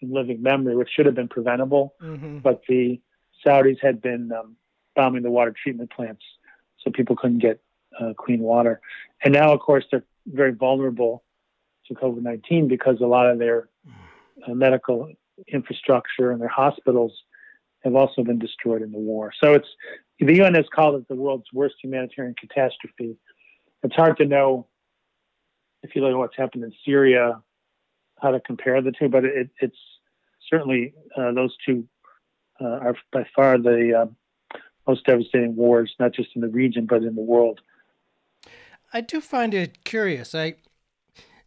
[0.00, 1.94] in living memory, which should have been preventable.
[2.02, 2.38] Mm-hmm.
[2.38, 3.00] But the
[3.44, 4.56] Saudis had been um,
[4.94, 6.22] bombing the water treatment plants,
[6.78, 7.60] so people couldn't get
[8.00, 8.80] uh, clean water.
[9.24, 11.24] And now, of course, they're very vulnerable
[11.86, 13.68] to COVID 19 because a lot of their
[14.46, 15.10] uh, medical
[15.48, 17.12] infrastructure and their hospitals
[17.86, 19.32] have also been destroyed in the war.
[19.42, 19.68] So it's
[20.18, 23.16] the UN has called it the world's worst humanitarian catastrophe.
[23.82, 24.66] It's hard to know
[25.82, 27.40] if you look at what's happened in Syria,
[28.20, 29.76] how to compare the two, but it, it's
[30.50, 31.86] certainly uh, those two
[32.60, 37.02] uh, are by far the uh, most devastating wars, not just in the region but
[37.02, 37.60] in the world.
[38.92, 40.34] I do find it curious.
[40.34, 40.54] I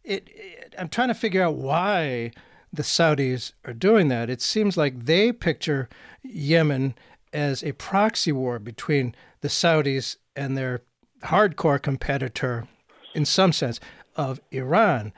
[0.04, 2.30] it, it I'm trying to figure out why
[2.72, 4.30] the Saudis are doing that.
[4.30, 5.88] It seems like they picture
[6.22, 6.94] Yemen
[7.32, 10.82] as a proxy war between the Saudis and their
[11.24, 12.66] hardcore competitor,
[13.14, 13.80] in some sense,
[14.16, 15.12] of Iran.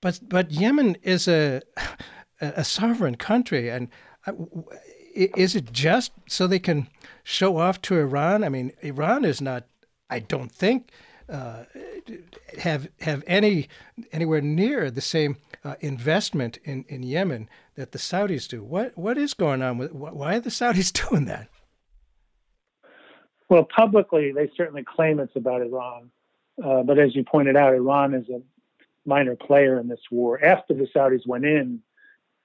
[0.00, 1.62] But but Yemen is a
[2.40, 3.88] a sovereign country, and
[4.26, 4.32] uh,
[5.14, 6.88] is it just so they can
[7.22, 8.44] show off to Iran?
[8.44, 9.64] I mean, Iran is not.
[10.10, 10.90] I don't think
[11.28, 11.64] uh,
[12.58, 13.68] have have any
[14.12, 18.62] anywhere near the same uh, investment in, in Yemen that the Saudis do.
[18.62, 21.48] What what is going on with why are the Saudis doing that?
[23.48, 26.10] Well, publicly they certainly claim it's about Iran,
[26.62, 28.40] uh, but as you pointed out, Iran is a
[29.06, 30.42] minor player in this war.
[30.42, 31.80] After the Saudis went in,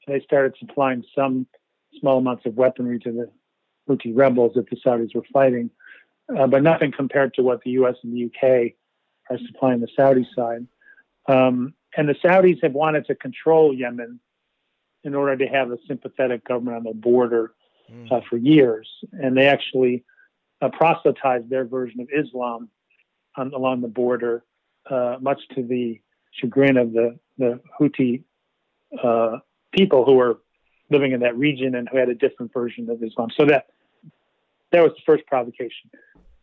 [0.08, 1.48] they started supplying some
[2.00, 3.32] small amounts of weaponry to the
[3.88, 5.72] Houthi rebels that the Saudis were fighting
[6.38, 7.96] uh, but nothing compared to what the U.S.
[8.04, 8.74] and the UK
[9.30, 10.68] are supplying the Saudi side.
[11.28, 14.20] Um, and the Saudis have wanted to control Yemen
[15.04, 17.54] in order to have a sympathetic government on the border
[17.92, 18.12] mm.
[18.12, 18.88] uh, for years.
[19.14, 20.04] And they actually
[20.62, 22.70] uh, proselytized their version of Islam
[23.38, 24.44] on, along the border,
[24.90, 28.24] uh, much to the chagrin of the, the Houthi
[29.02, 29.38] uh,
[29.72, 30.40] people who were
[30.90, 33.30] living in that region and who had a different version of Islam.
[33.38, 33.68] So that
[34.72, 35.90] that was the first provocation.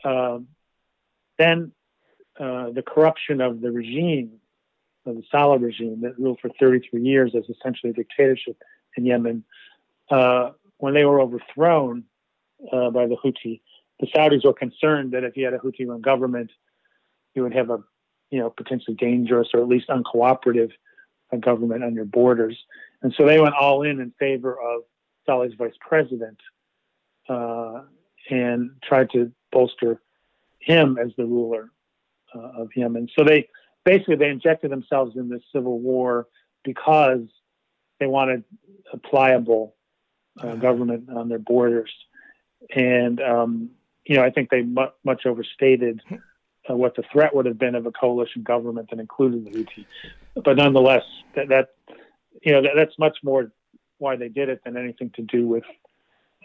[0.05, 0.49] Um,
[1.39, 1.73] then
[2.39, 4.33] uh, the corruption of the regime,
[5.07, 8.57] of the Saleh regime that ruled for 33 years as essentially a dictatorship
[8.97, 9.45] in Yemen,
[10.11, 12.05] uh, when they were overthrown
[12.73, 13.61] uh, by the Houthi,
[14.01, 16.51] the Saudis were concerned that if you had a Houthi-run government,
[17.35, 17.79] you would have a,
[18.31, 20.71] you know, potentially dangerous or at least uncooperative
[21.33, 22.57] uh, government on your borders,
[23.03, 24.83] and so they went all in in favor of
[25.27, 26.39] Saleh's vice president,
[27.29, 27.83] uh,
[28.31, 30.01] and tried to bolster
[30.61, 31.71] him as the ruler
[32.35, 33.09] uh, of Yemen.
[33.17, 33.49] So they
[33.87, 36.27] basically they injected themselves in this civil war
[36.65, 37.23] because
[37.99, 38.45] they wanted
[38.93, 39.75] a pliable
[40.39, 40.57] uh, uh-huh.
[40.57, 41.91] government on their borders,
[42.75, 43.71] and um,
[44.05, 47.75] you know I think they mu- much overstated uh, what the threat would have been
[47.75, 49.87] of a coalition government that included the Houthi.
[50.45, 51.05] But nonetheless,
[51.37, 51.69] that, that
[52.43, 53.51] you know that, that's much more
[53.99, 55.65] why they did it than anything to do with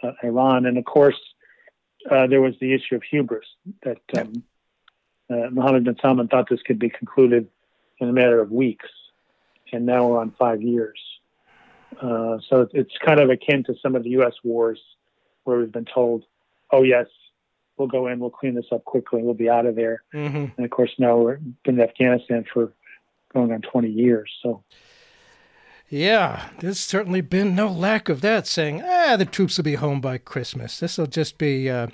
[0.02, 0.64] uh, Iran.
[0.64, 1.20] And of course,
[2.10, 3.46] uh, there was the issue of hubris
[3.82, 4.42] that um,
[5.30, 7.48] uh, Mohammed bin Salman thought this could be concluded
[7.98, 8.88] in a matter of weeks,
[9.72, 10.98] and now we're on five years.
[12.00, 14.32] Uh, so it's kind of akin to some of the U.S.
[14.42, 14.80] wars
[15.44, 16.24] where we've been told,
[16.70, 17.06] "Oh yes,
[17.76, 20.64] we'll go in, we'll clean this up quickly, we'll be out of there." hmm And
[20.64, 22.72] of course, now we're been in Afghanistan for
[23.32, 24.30] going on 20 years.
[24.42, 24.62] So
[25.88, 30.00] Yeah, there's certainly been no lack of that, saying, ah, the troops will be home
[30.00, 30.80] by Christmas.
[30.80, 31.88] This will just be uh,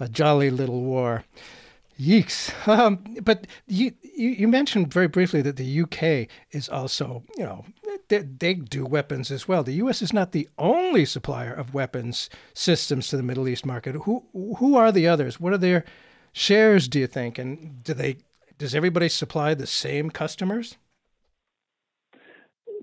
[0.00, 1.24] a jolly little war.
[2.02, 2.52] Yeeks.
[2.66, 7.64] Um, but you, you you mentioned very briefly that the UK is also, you know,
[8.08, 9.62] they, they do weapons as well.
[9.62, 10.00] The U.S.
[10.00, 13.94] is not the only supplier of weapons systems to the Middle East market.
[13.94, 15.38] Who who are the others?
[15.38, 15.84] What are their
[16.32, 16.88] shares?
[16.88, 17.38] Do you think?
[17.38, 18.16] And do they?
[18.58, 20.76] Does everybody supply the same customers?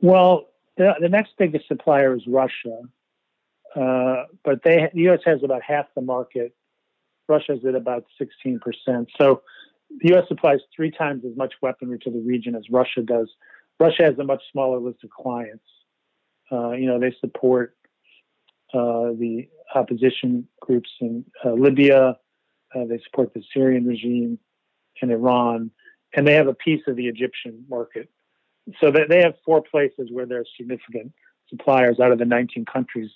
[0.01, 2.81] Well, the, the next biggest supplier is Russia,
[3.75, 5.21] uh, but they the U.S.
[5.25, 6.53] has about half the market.
[7.29, 9.09] Russia's at about 16 percent.
[9.19, 9.41] So
[10.01, 10.25] the U.S.
[10.27, 13.29] supplies three times as much weaponry to the region as Russia does.
[13.79, 15.63] Russia has a much smaller list of clients.
[16.51, 17.75] Uh, you know, they support
[18.73, 22.17] uh, the opposition groups in uh, Libya.
[22.75, 24.37] Uh, they support the Syrian regime
[25.01, 25.71] and Iran,
[26.15, 28.09] and they have a piece of the Egyptian market
[28.79, 31.11] so they, they have four places where they're significant
[31.49, 33.09] suppliers out of the 19 countries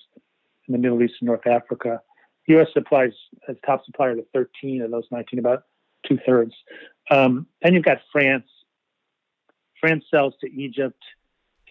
[0.66, 2.00] in the Middle East and North Africa.
[2.46, 2.68] U.S.
[2.72, 3.12] supplies
[3.48, 5.64] as top supplier to 13 of those 19, about
[6.06, 6.54] two thirds.
[7.10, 8.48] Um, then you've got France.
[9.80, 11.02] France sells to Egypt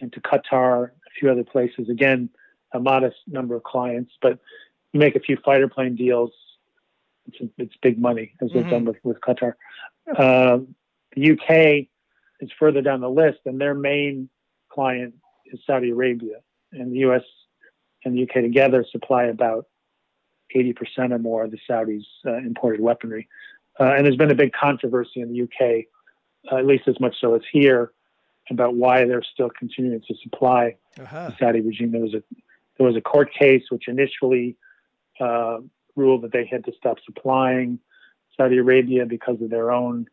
[0.00, 1.88] and to Qatar, a few other places.
[1.88, 2.28] Again,
[2.72, 4.38] a modest number of clients, but
[4.92, 6.30] you make a few fighter plane deals.
[7.26, 9.54] It's, it's big money, as they've done with, with Qatar.
[10.18, 10.74] Um
[11.14, 11.86] the UK
[12.40, 14.28] is further down the list, and their main
[14.68, 15.14] client
[15.46, 16.36] is Saudi Arabia.
[16.72, 17.22] And the U.S.
[18.04, 19.66] and the UK together supply about
[20.54, 23.28] 80% or more of the Saudis' uh, imported weaponry.
[23.78, 25.84] Uh, and there's been a big controversy in the UK,
[26.52, 27.92] uh, at least as much so as here,
[28.50, 31.30] about why they're still continuing to supply Uh-huh.
[31.30, 31.90] the Saudi regime.
[31.92, 32.22] There was a
[32.78, 34.56] there was a court case which initially
[35.20, 35.58] uh,
[35.96, 37.78] ruled that they had to stop supplying
[38.36, 40.06] Saudi Arabia because of their own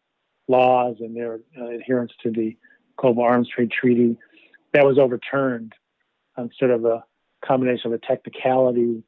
[0.47, 2.55] laws and their uh, adherence to the
[2.97, 4.15] Global Arms Trade Treaty.
[4.73, 5.73] That was overturned
[6.37, 7.03] on sort of a
[7.43, 9.03] combination of a technicality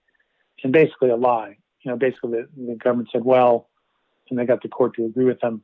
[0.63, 1.58] and basically a lie.
[1.82, 3.69] You know, basically the, the government said, well,
[4.30, 5.63] and they got the court to agree with them.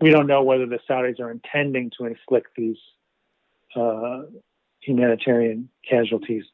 [0.00, 2.76] We don't know whether the Saudis are intending to inflict these
[3.74, 4.22] uh,
[4.80, 6.44] humanitarian casualties.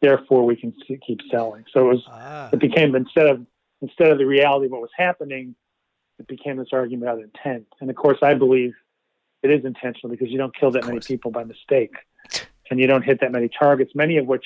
[0.00, 1.64] Therefore, we can keep selling.
[1.72, 2.50] So it was Ah.
[2.52, 3.46] it became instead of
[3.80, 5.54] instead of the reality of what was happening,
[6.18, 7.66] it became this argument about intent.
[7.80, 8.74] And of course, I believe
[9.42, 11.94] it is intentional because you don't kill that many people by mistake,
[12.70, 13.92] and you don't hit that many targets.
[13.94, 14.44] Many of which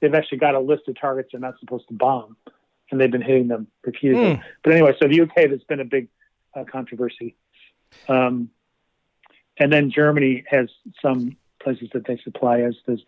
[0.00, 2.36] they've actually got a list of targets they're not supposed to bomb,
[2.90, 4.34] and they've been hitting them repeatedly.
[4.34, 4.42] Hmm.
[4.62, 6.08] But anyway, so the UK, there's been a big
[6.54, 7.36] uh, controversy,
[8.08, 8.50] um,
[9.58, 10.68] and then Germany has
[11.02, 13.00] some places that they supply, as does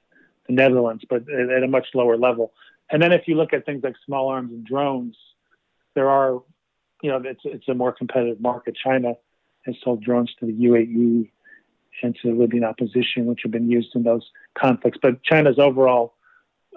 [0.47, 2.53] the Netherlands, but at at a much lower level.
[2.91, 5.17] And then if you look at things like small arms and drones,
[5.95, 6.43] there are,
[7.03, 8.77] you know, it's it's a more competitive market.
[8.77, 9.15] China
[9.63, 11.31] has sold drones to the UAE
[12.03, 14.29] and to the Libyan opposition, which have been used in those
[14.59, 14.99] conflicts.
[15.01, 16.15] But China's overall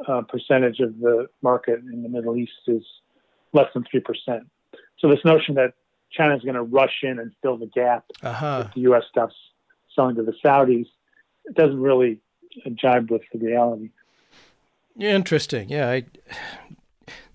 [0.08, 2.84] uh, percentage of the market in the Middle East is
[3.54, 4.44] less than three percent.
[5.00, 5.74] So this notion that
[6.12, 8.66] China's going to rush in and fill the gap Uh-huh.
[8.68, 9.04] if the U.S.
[9.10, 9.36] stuff's
[9.96, 10.88] selling to the Saudis,
[11.46, 12.20] it doesn't really
[12.76, 13.90] jibe with the reality.
[14.98, 15.70] Interesting.
[15.70, 15.90] Yeah.
[15.90, 16.04] I,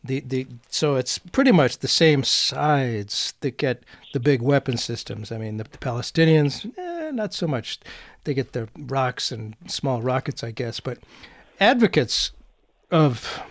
[0.02, 3.82] the the so it's pretty much the same sides that get
[4.14, 5.30] the big weapon systems.
[5.30, 7.78] I mean, the, the Palestinians, eh, not so much.
[8.24, 10.80] They get the rocks and small rockets, I guess.
[10.80, 10.98] But
[11.60, 12.32] advocates
[12.90, 13.42] of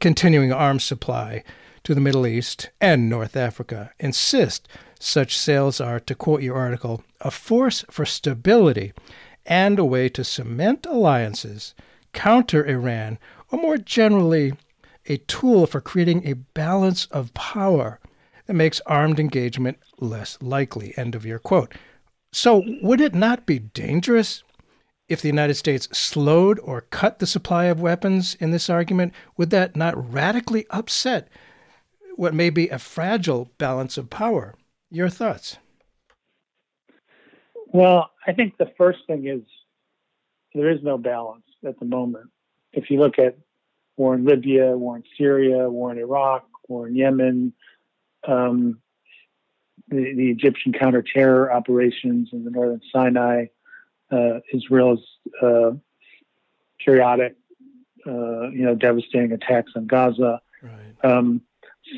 [0.00, 1.44] continuing arms supply
[1.84, 7.02] to the Middle East and North Africa insist such sales are, to quote your article,
[7.20, 8.92] a force for stability
[9.44, 11.74] and a way to cement alliances,
[12.12, 13.18] counter Iran,
[13.50, 14.52] or more generally,
[15.06, 17.98] a tool for creating a balance of power
[18.46, 20.94] that makes armed engagement less likely.
[20.96, 21.74] End of your quote.
[22.32, 24.42] So, would it not be dangerous
[25.12, 29.12] if the United States slowed or cut the supply of weapons in this argument?
[29.36, 31.28] Would that not radically upset
[32.16, 34.54] what may be a fragile balance of power?
[34.90, 35.58] Your thoughts?
[37.66, 39.42] Well, I think the first thing is
[40.54, 42.30] there is no balance at the moment.
[42.72, 43.36] If you look at
[43.96, 47.52] war in Libya, war in Syria, war in Iraq, war in Yemen,
[48.26, 48.80] um,
[49.88, 53.46] the, the Egyptian counter-terror operations in the northern Sinai,
[54.12, 55.04] uh, Israel's
[55.42, 55.72] uh,
[56.84, 57.36] periodic,
[58.06, 60.40] uh, you know, devastating attacks on Gaza.
[60.62, 61.04] Right.
[61.04, 61.42] Um,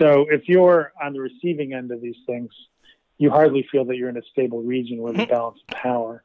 [0.01, 2.51] So if you're on the receiving end of these things,
[3.19, 6.25] you hardly feel that you're in a stable region where the balance of power.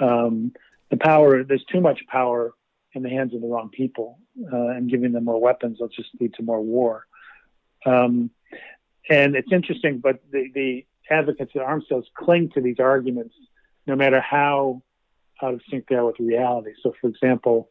[0.00, 0.52] Um,
[0.90, 2.54] the power, there's too much power
[2.94, 4.18] in the hands of the wrong people,
[4.52, 7.06] uh, and giving them more weapons will just lead to more war.
[7.86, 8.30] Um,
[9.08, 13.34] and it's interesting, but the, the advocates of arms sales cling to these arguments
[13.86, 14.82] no matter how
[15.42, 16.72] out of sync there with reality.
[16.82, 17.70] So, for example,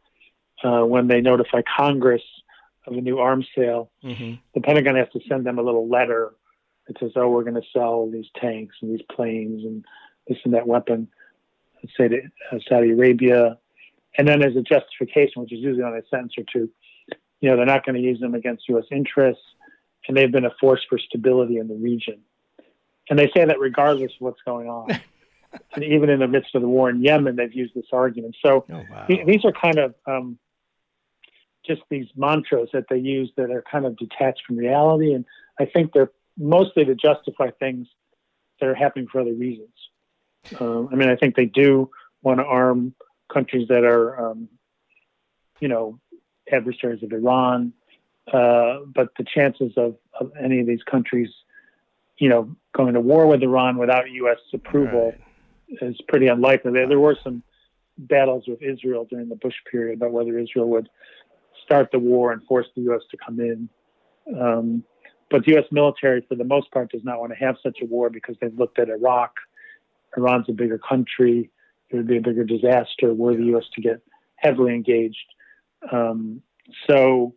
[0.64, 2.22] uh, when they notify Congress
[2.88, 4.36] of a new arms sale, Mm-hmm.
[4.54, 6.34] the Pentagon has to send them a little letter
[6.88, 9.86] that says, "Oh, we're going to sell these tanks and these planes and
[10.28, 11.08] this and that weapon,
[11.84, 13.58] let's say to uh, Saudi Arabia,"
[14.18, 16.70] and then there's a justification, which is usually on a sentence or two.
[17.42, 18.86] You know, they're not going to use them against U.S.
[18.92, 19.44] interests,
[20.08, 22.20] and they've been a force for stability in the region.
[23.10, 24.88] And they say that regardless of what's going on.
[25.74, 28.36] and even in the midst of the war in Yemen, they've used this argument.
[28.44, 29.06] So Oh wow.
[29.08, 30.38] th- these are kind of um,
[31.66, 35.26] just these mantras that they use that are kind of detached from reality, and
[35.60, 37.88] I think they're mostly to justify things
[38.60, 39.70] that are happening for other reasons.
[40.60, 41.90] Um, I mean, I think they do
[42.22, 42.96] want to arm
[43.32, 44.50] countries that are, um,
[45.60, 46.00] you know,
[46.52, 47.74] adversaries of Iran,
[48.34, 51.30] uh, but the chances of, of any of these countries,
[52.18, 54.38] you know, going to war with Iran without U.S.
[54.54, 55.29] approval Right.
[55.82, 56.72] Is pretty unlikely.
[56.72, 57.44] There, there were some
[57.98, 60.90] battles with Israel during the Bush period about whether Israel would
[61.64, 63.02] start the war and force the U.S.
[63.12, 63.70] to come in.
[64.40, 64.84] Um,
[65.30, 65.66] but the U.S.
[65.72, 68.58] military, for the most part, does not want to have such a war because they've
[68.58, 69.34] looked at Iraq.
[70.18, 71.52] Iran's a bigger country.
[71.90, 73.66] It would be a bigger disaster were the U.S.
[73.76, 74.02] to get
[74.36, 75.18] heavily engaged.
[75.92, 76.42] Um,
[76.88, 77.36] so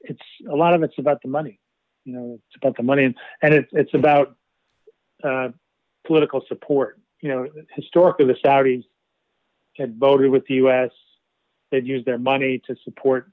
[0.00, 1.60] it's a lot of it's about the money.
[2.04, 4.36] You know, it's about the money, and, and it's it's about
[5.22, 5.48] uh,
[6.06, 6.98] political support.
[7.24, 8.84] You know, historically, the Saudis
[9.78, 10.90] had voted with the U.S.
[11.70, 13.30] They'd used their money to support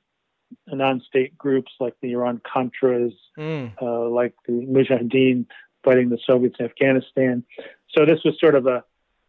[0.65, 3.73] non-state groups like the Iran Contras, Mm.
[3.81, 5.45] uh, like the Mujahideen
[5.83, 7.43] fighting the Soviets in Afghanistan.
[7.89, 8.85] So this was sort of a,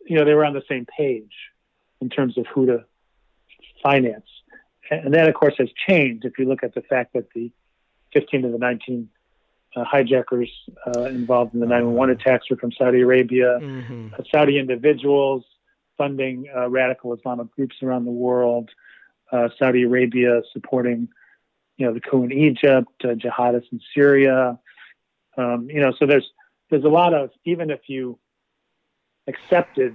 [0.07, 1.35] you know, they were on the same page
[2.01, 2.85] in terms of who to
[3.83, 4.29] finance.
[4.93, 7.51] And that, of course, has changed if you look at the fact that the
[8.13, 9.09] 15 of the 19
[9.77, 10.51] uh, hijackers
[10.87, 13.59] uh, involved in the 911 attacks were from Saudi Arabia.
[13.61, 15.45] hmm Uh, Saudi individuals
[15.97, 18.71] funding uh, radical Islamic groups around the world,
[19.31, 21.09] uh, Saudi Arabia supporting,
[21.77, 24.59] you know, the coup in Egypt, uh, jihadists in Syria.
[25.37, 26.29] Um, you know, so there's
[26.71, 28.19] there's a lot of even if you
[29.29, 29.95] accepted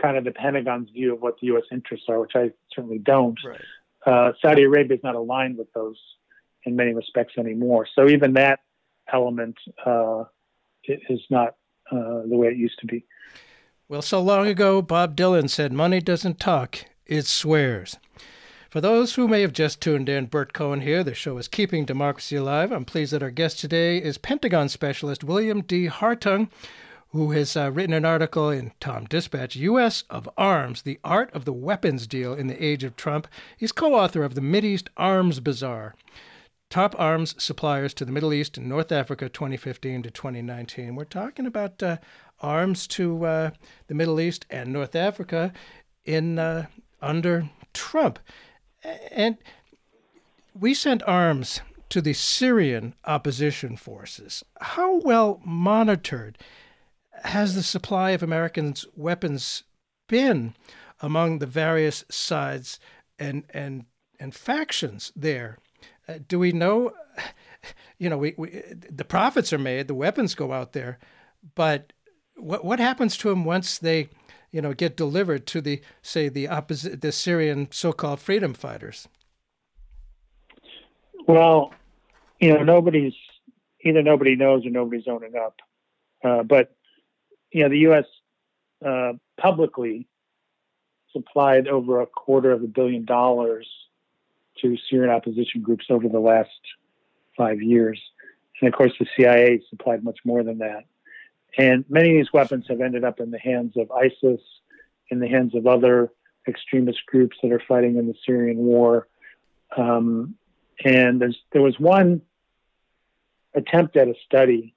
[0.00, 1.64] kind of the Pentagon's view of what the U.S.
[1.72, 3.38] interests are, which I certainly don't.
[3.44, 3.60] Right.
[4.04, 5.98] Uh, Saudi Arabia is not aligned with those
[6.64, 7.86] in many respects anymore.
[7.94, 8.60] So even that
[9.12, 10.24] element uh,
[10.84, 11.56] is not
[11.90, 13.04] uh, the way it used to be.
[13.88, 17.98] Well, so long ago, Bob Dylan said, Money doesn't talk, it swears.
[18.68, 21.04] For those who may have just tuned in, Burt Cohen here.
[21.04, 22.72] The show is Keeping Democracy Alive.
[22.72, 25.86] I'm pleased that our guest today is Pentagon specialist William D.
[25.88, 26.50] Hartung,
[27.10, 30.02] who has uh, written an article in Tom Dispatch, U.S.
[30.10, 33.28] of Arms, The Art of the Weapons Deal in the Age of Trump.
[33.56, 35.94] He's co author of the Mideast Arms Bazaar,
[36.68, 40.96] Top Arms Suppliers to the Middle East and North Africa 2015 to 2019.
[40.96, 41.98] We're talking about uh,
[42.40, 43.50] arms to uh,
[43.86, 45.52] the Middle East and North Africa
[46.04, 46.66] in uh,
[47.00, 48.18] under Trump.
[49.10, 49.38] And
[50.58, 54.44] we sent arms to the Syrian opposition forces.
[54.60, 56.36] How well monitored
[57.22, 59.62] has the supply of Americans' weapons
[60.08, 60.54] been
[61.00, 62.80] among the various sides
[63.18, 63.84] and and
[64.18, 65.58] and factions there?
[66.08, 66.92] Uh, do we know?
[67.98, 70.98] You know, we, we the profits are made, the weapons go out there,
[71.54, 71.94] but
[72.36, 74.10] what what happens to them once they,
[74.52, 79.08] you know, get delivered to the say the opposite the Syrian so-called freedom fighters?
[81.26, 81.72] Well,
[82.38, 83.14] you know, nobody's
[83.82, 85.56] either nobody knows or nobody's owning up.
[86.22, 86.76] Uh, but
[87.50, 88.04] you know, the U.S.
[88.84, 90.06] Uh, publicly
[91.12, 93.66] supplied over a quarter of a billion dollars
[94.62, 96.50] to Syrian opposition groups over the last
[97.36, 98.00] five years,
[98.60, 100.84] and of course, the CIA supplied much more than that.
[101.58, 104.40] And many of these weapons have ended up in the hands of ISIS,
[105.10, 106.10] in the hands of other
[106.48, 109.08] extremist groups that are fighting in the Syrian war.
[109.76, 110.34] Um,
[110.84, 111.22] and
[111.52, 112.22] there was one
[113.54, 114.74] attempt at a study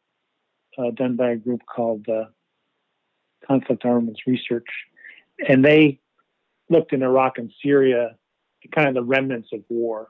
[0.78, 2.26] uh, done by a group called uh,
[3.45, 4.68] Conflict Armaments Research,
[5.47, 5.99] and they
[6.70, 8.16] looked in Iraq and Syria
[8.68, 10.10] kind of the remnants of war.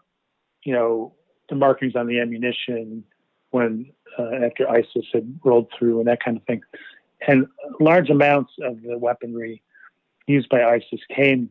[0.64, 1.16] You know,
[1.50, 3.04] the markings on the ammunition
[3.52, 6.62] when uh, after ISIS had rolled through and that kind of thing,
[7.28, 7.48] and
[7.80, 9.62] large amounts of the weaponry
[10.28, 11.50] used by ISIS came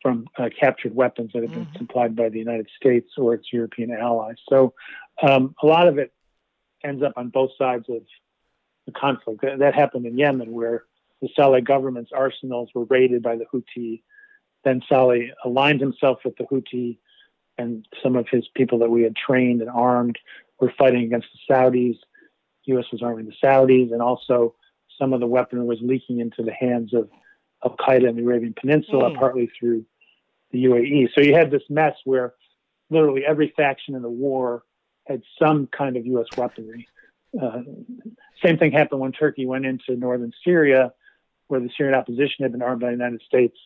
[0.00, 3.90] from uh, captured weapons that had been supplied by the United States or its European
[3.92, 4.36] allies.
[4.48, 4.72] So
[5.22, 6.12] um, a lot of it
[6.82, 8.02] ends up on both sides of
[8.86, 9.42] the conflict.
[9.42, 10.84] That, that happened in Yemen, where
[11.20, 14.02] the Saleh government's arsenals were raided by the Houthi.
[14.64, 16.98] Then Saleh aligned himself with the Houthi,
[17.58, 20.18] and some of his people that we had trained and armed
[20.58, 21.98] were fighting against the Saudis.
[22.66, 22.84] U.S.
[22.92, 24.54] was arming the Saudis, and also
[24.98, 27.08] some of the weaponry was leaking into the hands of
[27.64, 29.18] Al Qaeda in the Arabian Peninsula, Mm.
[29.18, 29.84] partly through
[30.50, 31.08] the UAE.
[31.14, 32.34] So you had this mess where
[32.90, 34.62] literally every faction in the war
[35.06, 36.26] had some kind of U.S.
[36.36, 36.86] weaponry.
[37.40, 37.62] Uh,
[38.44, 40.92] same thing happened when Turkey went into northern Syria,
[41.48, 43.56] where the Syrian opposition had been armed by the United States,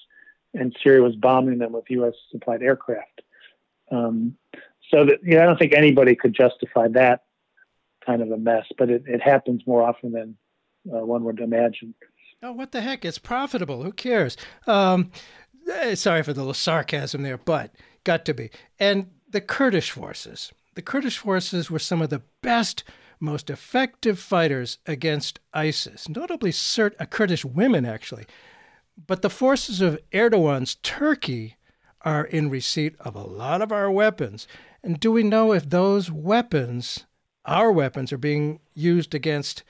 [0.55, 2.15] and Syria was bombing them with U.S.
[2.31, 3.21] supplied aircraft.
[3.91, 4.37] Um,
[4.91, 7.25] so that you know, I don't think anybody could justify that
[8.05, 10.37] kind of a mess, but it, it happens more often than
[10.93, 11.95] uh, one would imagine.
[12.43, 13.05] Oh, what the heck?
[13.05, 13.83] It's profitable.
[13.83, 14.37] Who cares?
[14.67, 15.11] Um,
[15.71, 17.75] eh, sorry for the little sarcasm there, but
[18.05, 18.51] got to be.
[18.79, 20.53] And the Kurdish forces.
[20.75, 22.85] The Kurdish forces were some of the best,
[23.21, 28.27] most effective fighters against ISIS, notably cert- uh, Kurdish women, actually.
[28.97, 31.57] But the forces of Erdogan's Turkey
[32.03, 34.47] are in receipt of a lot of our weapons.
[34.83, 37.07] And do we know if those weapons,
[37.45, 39.63] our weapons, are being used against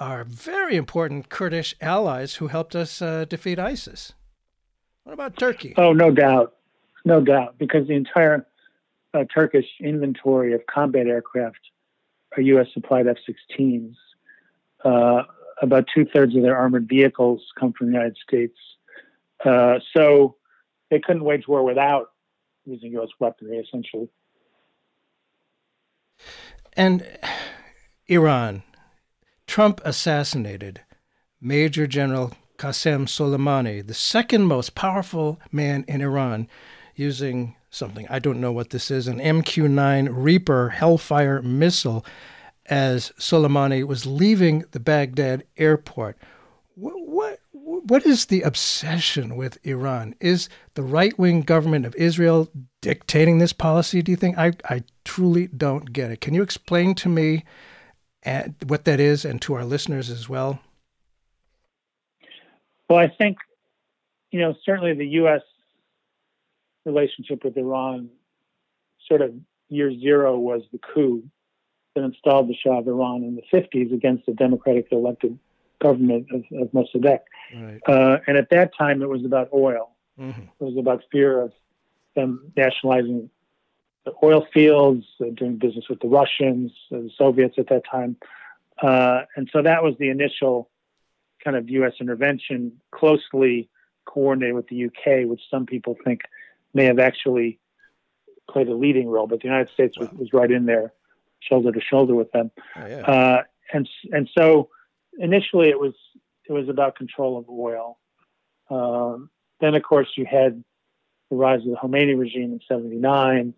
[0.00, 4.14] our very important Kurdish allies who helped us uh, defeat ISIS?
[5.04, 5.74] What about Turkey?
[5.76, 6.54] Oh, no doubt,
[7.04, 8.46] no doubt, because the entire
[9.12, 11.60] uh, Turkish inventory of combat aircraft
[12.36, 12.66] are U.S.
[12.72, 13.94] supplied F-16s.
[14.82, 15.22] Uh,
[15.64, 18.56] about two thirds of their armored vehicles come from the United States.
[19.44, 20.36] Uh, so
[20.90, 22.10] they couldn't wage war without
[22.64, 23.08] using U.S.
[23.18, 24.08] weaponry, essentially.
[26.74, 27.06] And
[28.06, 28.62] Iran.
[29.46, 30.80] Trump assassinated
[31.40, 36.48] Major General Qasem Soleimani, the second most powerful man in Iran,
[36.94, 42.04] using something, I don't know what this is, an MQ 9 Reaper Hellfire missile
[42.66, 46.16] as Soleimani was leaving the Baghdad airport.
[46.74, 50.14] What, what, what is the obsession with Iran?
[50.20, 52.48] Is the right wing government of Israel
[52.80, 54.38] dictating this policy, do you think?
[54.38, 56.20] I, I truly don't get it.
[56.20, 57.44] Can you explain to me
[58.22, 60.60] and what that is and to our listeners as well?
[62.88, 63.38] Well, I think,
[64.30, 65.42] you know, certainly the U.S.
[66.84, 68.08] relationship with Iran,
[69.06, 69.34] sort of
[69.68, 71.22] year zero was the coup
[71.94, 75.38] that installed the Shah of Iran in the 50s against the democratically elected
[75.80, 77.20] government of, of Mossadegh.
[77.54, 77.80] Right.
[77.86, 79.90] Uh, and at that time, it was about oil.
[80.18, 80.48] Mhm.
[80.60, 81.52] It was about fear of
[82.14, 83.30] them nationalizing
[84.04, 88.16] the oil fields, uh, doing business with the Russians, uh, the Soviets at that time.
[88.80, 90.68] Uh, and so that was the initial
[91.42, 91.94] kind of U.S.
[92.00, 93.68] intervention, closely
[94.04, 96.22] coordinated with the UK, which some people think
[96.74, 97.58] may have actually
[98.48, 100.92] played a leading role, but the United States was, was right in there,
[101.48, 102.50] shoulder to shoulder with them.
[102.76, 103.00] Oh, yeah.
[103.00, 103.42] Uh,
[103.72, 104.68] and and so
[105.18, 105.94] initially it was
[106.48, 107.98] it was about control of oil.
[108.70, 109.30] Um,
[109.60, 110.62] then of course you had
[111.30, 113.54] the rise of the Khomeini regime in '79,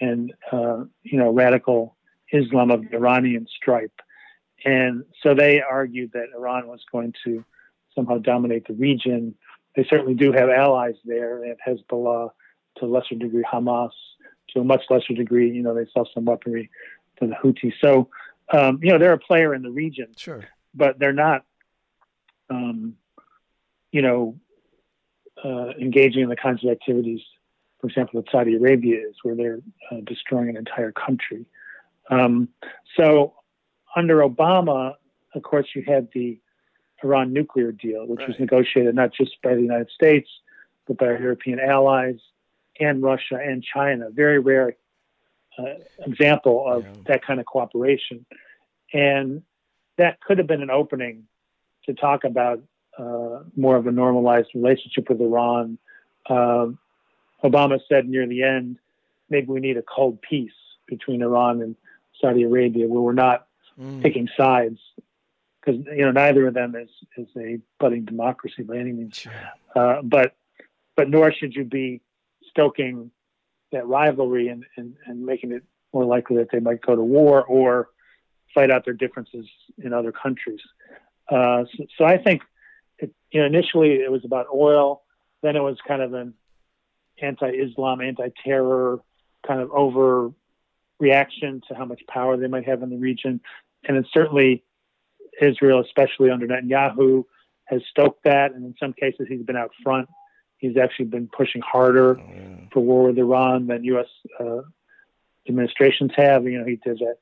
[0.00, 1.96] and uh, you know radical
[2.32, 4.00] Islam of the Iranian stripe,
[4.64, 7.44] and so they argued that Iran was going to
[7.94, 9.34] somehow dominate the region.
[9.76, 11.40] They certainly do have allies there.
[11.40, 12.30] They have Hezbollah,
[12.78, 13.90] to a lesser degree Hamas,
[14.52, 16.70] to a much lesser degree, you know, they sell some weaponry
[17.20, 17.74] to the Houthis.
[17.80, 18.08] So,
[18.52, 20.44] um, you know, they're a player in the region, Sure.
[20.74, 21.44] but they're not,
[22.48, 22.96] um,
[23.92, 24.38] you know,
[25.44, 27.20] uh, engaging in the kinds of activities,
[27.80, 29.60] for example, that Saudi Arabia is, where they're
[29.90, 31.46] uh, destroying an entire country.
[32.10, 32.48] Um,
[32.96, 33.34] so,
[33.96, 34.94] under Obama,
[35.34, 36.40] of course, you had the
[37.02, 40.28] Iran nuclear deal, which was negotiated not just by the United States,
[40.86, 42.18] but by our European allies
[42.78, 44.10] and Russia and China.
[44.10, 44.76] Very rare
[45.58, 45.64] uh,
[46.06, 46.90] example of Yeah.
[47.06, 48.24] that kind of cooperation.
[48.92, 49.42] And
[49.96, 51.24] that could have been an opening
[51.86, 52.62] to talk about
[52.98, 55.78] uh, more of a normalized relationship with Iran.
[56.28, 56.78] Um,
[57.42, 58.78] Obama said near the end,
[59.30, 60.52] maybe we need a cold peace
[60.86, 61.76] between Iran and
[62.20, 63.46] Saudi Arabia, where we're not
[63.78, 64.02] Mm.
[64.02, 64.78] picking sides,
[65.60, 69.16] because you know neither of them is is a budding democracy by any means.
[69.16, 69.32] Sure.
[69.74, 70.34] Uh, but
[70.96, 72.02] but nor should you be
[72.50, 73.10] stoking
[73.72, 75.62] that rivalry and, and, and making it
[75.92, 77.88] more likely that they might go to war or
[78.54, 79.46] fight out their differences
[79.82, 80.60] in other countries.
[81.28, 82.42] Uh, so, so I think
[82.98, 85.02] it, you know initially it was about oil,
[85.42, 86.34] then it was kind of an
[87.22, 89.00] anti-Islam, anti-terror
[89.46, 90.32] kind of over
[90.98, 93.40] reaction to how much power they might have in the region,
[93.84, 94.64] and it's certainly
[95.40, 97.24] Israel, especially under Netanyahu,
[97.64, 100.08] has stoked that, and in some cases he's been out front.
[100.60, 102.56] He's actually been pushing harder Oh, yeah.
[102.72, 104.06] for war with Iran than U.S.
[104.38, 104.60] Uh,
[105.48, 106.44] administrations have.
[106.44, 107.16] You know, he did that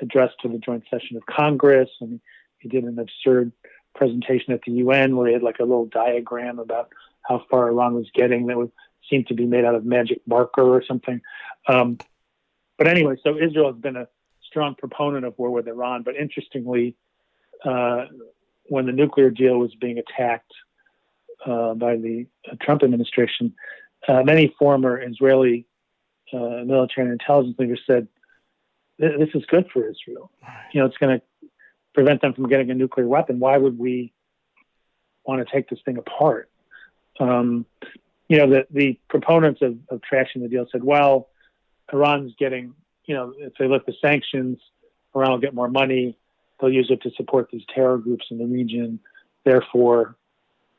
[0.00, 2.20] address to the joint session of Congress, and
[2.58, 3.52] he did an absurd
[3.94, 6.88] presentation at the UN where he had like a little diagram about
[7.28, 8.70] how far Iran was getting that would
[9.10, 11.20] seem to be made out of magic marker or something.
[11.68, 11.98] Um,
[12.78, 14.08] but anyway, so Israel has been a
[14.46, 16.02] strong proponent of war with Iran.
[16.04, 16.96] But interestingly,
[17.64, 18.06] uh,
[18.64, 20.52] when the nuclear deal was being attacked
[21.46, 22.26] uh, by the
[22.60, 23.54] Trump administration,
[24.08, 25.66] uh, many former Israeli
[26.32, 28.08] uh, military and intelligence leaders said,
[28.98, 30.30] "This is good for Israel.
[30.72, 31.48] You know, it's going to
[31.94, 33.38] prevent them from getting a nuclear weapon.
[33.38, 34.12] Why would we
[35.24, 36.50] want to take this thing apart?"
[37.20, 37.66] Um,
[38.28, 41.28] you know, the the proponents of, of trashing the deal said, "Well,
[41.92, 42.74] Iran's getting,
[43.04, 44.58] you know, if they lift the sanctions,
[45.14, 46.16] Iran will get more money.
[46.60, 49.00] They'll use it to support these terror groups in the region.
[49.44, 50.16] Therefore,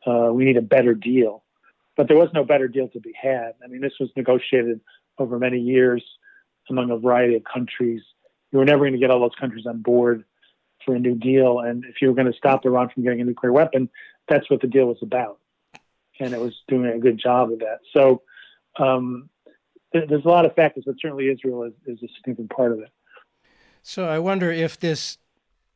[0.05, 1.43] uh, we need a better deal."
[1.95, 3.53] But there was no better deal to be had.
[3.63, 4.81] I mean, this was negotiated
[5.19, 6.03] over many years
[6.69, 8.01] among a variety of countries.
[8.51, 10.23] You were never going to get all those countries on board
[10.85, 11.59] for a new deal.
[11.59, 13.89] And if you were going to stop Iran from getting a nuclear weapon,
[14.27, 15.39] that's what the deal was about.
[16.19, 17.79] And it was doing a good job of that.
[17.93, 18.21] So
[18.79, 19.29] um,
[19.93, 22.79] th- there's a lot of factors, but certainly Israel is, is a significant part of
[22.79, 22.89] it.
[23.81, 25.17] So I wonder if this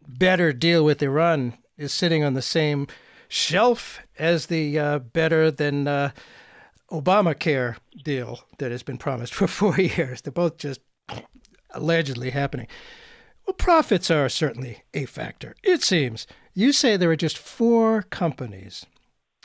[0.07, 2.88] better deal with Iran is sitting on the same
[3.28, 6.11] shelf as the uh, better than uh,
[6.91, 10.21] Obamacare deal that has been promised for four years.
[10.21, 10.82] They're both just
[11.71, 12.67] allegedly happening.
[13.45, 15.55] Well, profits are certainly a factor.
[15.63, 18.86] It seems you say there are just four companies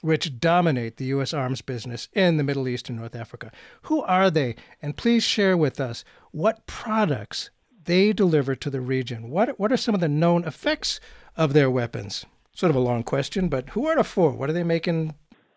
[0.01, 1.33] which dominate the U.S.
[1.33, 3.53] arms business in the Middle East and North Africa.
[3.83, 4.57] Who are they?
[4.83, 7.51] And please share with us what products
[7.85, 9.31] they deliver to the region.
[9.31, 10.99] What, what are some of the known effects
[11.37, 12.27] of their weapons?
[12.55, 14.33] Sort of a long question, but who are the four?
[14.33, 15.15] What are they making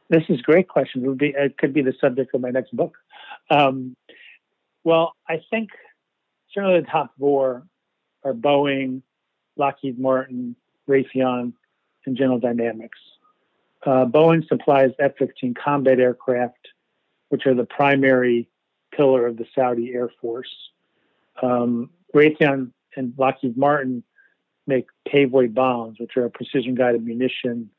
[0.10, 1.04] this is a great question.
[1.04, 2.96] It would be it could be the subject of my next book.
[3.50, 3.96] Um,
[4.84, 5.70] well, I think
[6.54, 7.64] certainly the top four
[8.24, 9.02] are Boeing,
[9.58, 10.56] Lockheed Martin,
[10.88, 11.54] Raytheon,
[12.06, 13.00] and General Dynamics.
[13.84, 16.68] Uh, Boeing supplies F-15 combat aircraft,
[17.30, 18.48] which are the primary
[18.96, 20.54] pillar of the Saudi Air Force.
[21.42, 24.04] Um, Raytheon and Lockheed Martin
[24.68, 27.70] make Paveway bombs, which are a precision-guided munition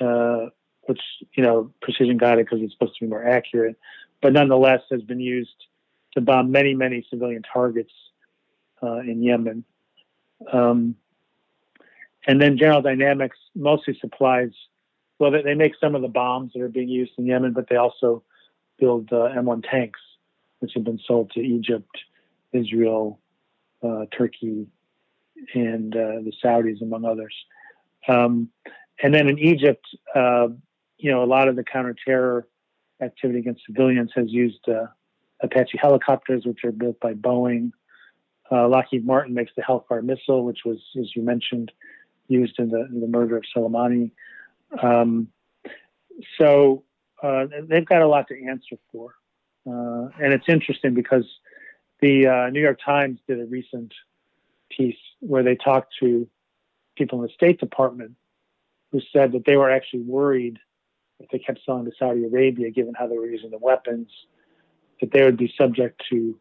[0.00, 0.46] uh,
[0.82, 1.00] which
[1.34, 3.76] you know precision guided because it's supposed to be more accurate,
[4.20, 5.66] but nonetheless has been used
[6.12, 7.92] to bomb many many civilian targets
[8.82, 9.64] uh, in Yemen.
[10.52, 10.96] Um,
[12.26, 14.50] and then General Dynamics mostly supplies.
[15.18, 17.68] Well, they, they, make some of the bombs that are being used in Yemen, but
[17.68, 18.24] they also
[18.78, 20.00] build uh, M1 tanks,
[20.58, 21.96] which have been sold to Egypt,
[22.52, 23.20] Israel,
[23.84, 24.66] uh, Turkey,
[25.54, 27.34] and uh, the Saudis, among others.
[28.08, 28.48] Um,
[29.02, 29.84] and then in Egypt,
[30.14, 30.48] uh,
[30.98, 32.42] you know, a lot of the counterterror
[33.00, 34.86] activity against civilians has used uh,
[35.40, 37.72] Apache helicopters, which are built by Boeing.
[38.50, 41.72] Uh, Lockheed Martin makes the Hellfire missile, which was, as you mentioned,
[42.28, 44.12] used in the, in the murder of Soleimani.
[44.80, 45.28] Um,
[46.38, 46.84] so
[47.22, 49.14] uh, they've got a lot to answer for.
[49.66, 51.24] Uh, and it's interesting because
[52.00, 53.92] the New York Times did a recent
[54.76, 56.28] piece where they talked to
[56.96, 58.12] people in the State Department
[58.90, 60.58] who said that they were actually worried
[61.18, 64.08] if they kept selling to Saudi Arabia, given how they were using the weapons,
[65.00, 66.38] that they would be subject to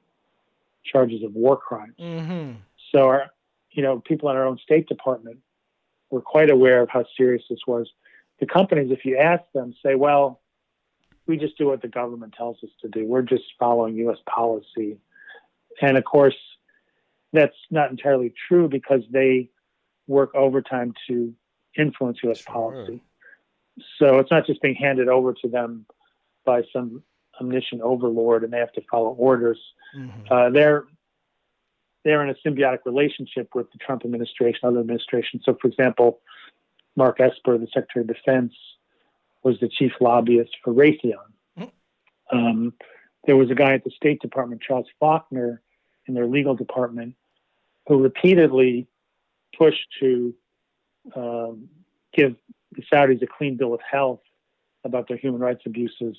[0.84, 1.96] charges of war crimes.
[2.00, 2.54] Mm-hmm.
[2.92, 3.28] So, our,
[3.72, 5.38] you know, people in our own State Department
[6.10, 7.90] were quite aware of how serious this was.
[8.40, 10.42] The companies, if you ask them, say, well,
[11.28, 13.06] we just do what the government tells us to do.
[13.06, 14.18] We're just following U.S.
[14.28, 14.98] policy.
[15.82, 16.36] And of course,
[17.34, 19.50] that's not entirely true because they
[20.08, 21.34] work overtime to
[21.78, 22.40] influence U.S.
[22.40, 22.54] Sure.
[22.54, 23.02] policy.
[23.98, 25.86] So it's not just being handed over to them
[26.46, 27.04] by some
[27.40, 29.60] omniscient overlord and they have to follow orders.
[29.98, 30.34] Mm-hmm.
[30.34, 30.86] Uh, they're
[32.04, 35.44] they're in a symbiotic relationship with the Trump administration, other administrations.
[35.46, 36.20] So, for example,
[36.96, 38.54] Mark Esper, the Secretary of Defense,
[39.44, 41.30] was the chief lobbyist for Raytheon.
[41.60, 42.38] Mm-hmm.
[42.38, 42.74] Um,
[43.26, 45.62] there was a guy at the State Department, Charles Faulkner,
[46.08, 47.16] in their legal department,
[47.92, 48.88] who repeatedly
[49.58, 50.34] pushed to
[51.14, 51.68] um,
[52.14, 52.38] give
[52.72, 54.22] the Saudis a clean bill of health
[54.86, 56.16] about their human rights abuses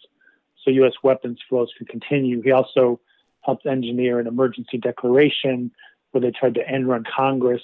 [0.63, 0.93] so U.S.
[1.03, 2.43] weapons flows could continue.
[2.43, 3.01] He also
[3.41, 5.71] helped engineer an emergency declaration
[6.11, 7.63] where they tried to end run Congress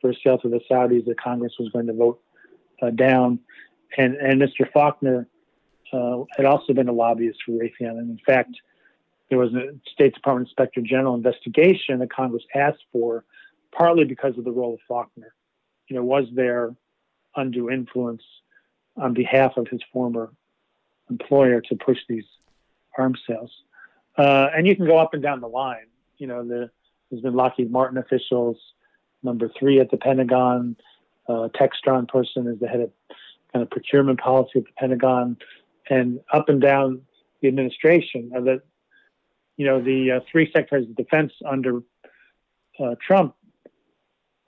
[0.00, 2.20] for a sale to the Saudis that Congress was going to vote
[2.82, 3.38] uh, down.
[3.96, 4.68] And, and Mr.
[4.72, 5.28] Faulkner
[5.92, 7.98] uh, had also been a lobbyist for Raytheon.
[7.98, 8.50] And in fact,
[9.30, 13.24] there was a State Department Inspector General investigation that Congress asked for,
[13.76, 15.34] partly because of the role of Faulkner.
[15.88, 16.74] You know, was there
[17.36, 18.22] undue influence
[18.96, 20.32] on behalf of his former
[21.10, 22.24] employer to push these
[22.96, 23.50] arms sales.
[24.16, 25.86] Uh, and you can go up and down the line.
[26.18, 26.70] You know, the,
[27.10, 28.56] there's been Lockheed Martin officials,
[29.22, 30.76] number three at the Pentagon.
[31.28, 32.90] Uh, Textron person is the head of
[33.52, 35.36] kind of procurement policy at the Pentagon,
[35.88, 37.02] and up and down
[37.40, 38.30] the administration.
[38.36, 38.62] Uh, the
[39.56, 41.80] you know the uh, three secretaries of defense under
[42.78, 43.34] uh, Trump.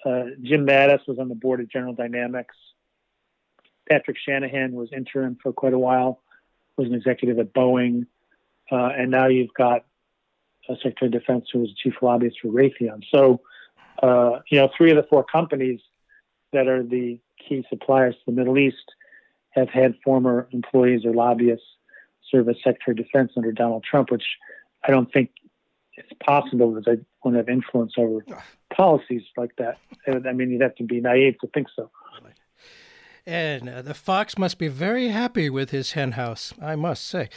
[0.07, 2.55] Uh, Jim Mattis was on the board of General Dynamics.
[3.89, 6.23] Patrick Shanahan was interim for quite a while,
[6.77, 8.07] was an executive at Boeing,
[8.71, 9.85] uh, and now you've got
[10.69, 13.03] a Secretary of Defense who was chief lobbyist for Raytheon.
[13.11, 13.41] So,
[14.03, 15.81] uh, you know, three of the four companies
[16.53, 18.93] that are the key suppliers to the Middle East
[19.51, 21.67] have had former employees or lobbyists
[22.31, 24.25] serve as Secretary of Defense under Donald Trump, which
[24.85, 25.31] I don't think
[25.97, 28.25] it's possible that they won't have influence over
[28.75, 29.79] policies like that.
[30.07, 31.91] I mean, you'd have to be naive to think so.
[33.27, 37.29] And uh, the fox must be very happy with his hen house, I must say.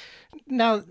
[0.46, 0.84] Now,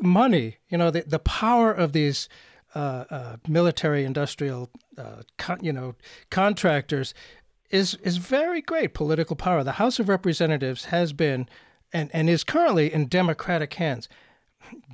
[0.00, 2.28] money, you know, the, the power of these
[2.74, 5.96] uh, uh, military industrial, uh, con- you know,
[6.30, 7.12] contractors
[7.70, 9.64] is is very great political power.
[9.64, 11.48] The House of Representatives has been
[11.92, 14.08] and, and is currently in Democratic hands.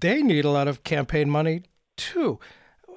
[0.00, 1.64] They need a lot of campaign money
[2.10, 2.38] too.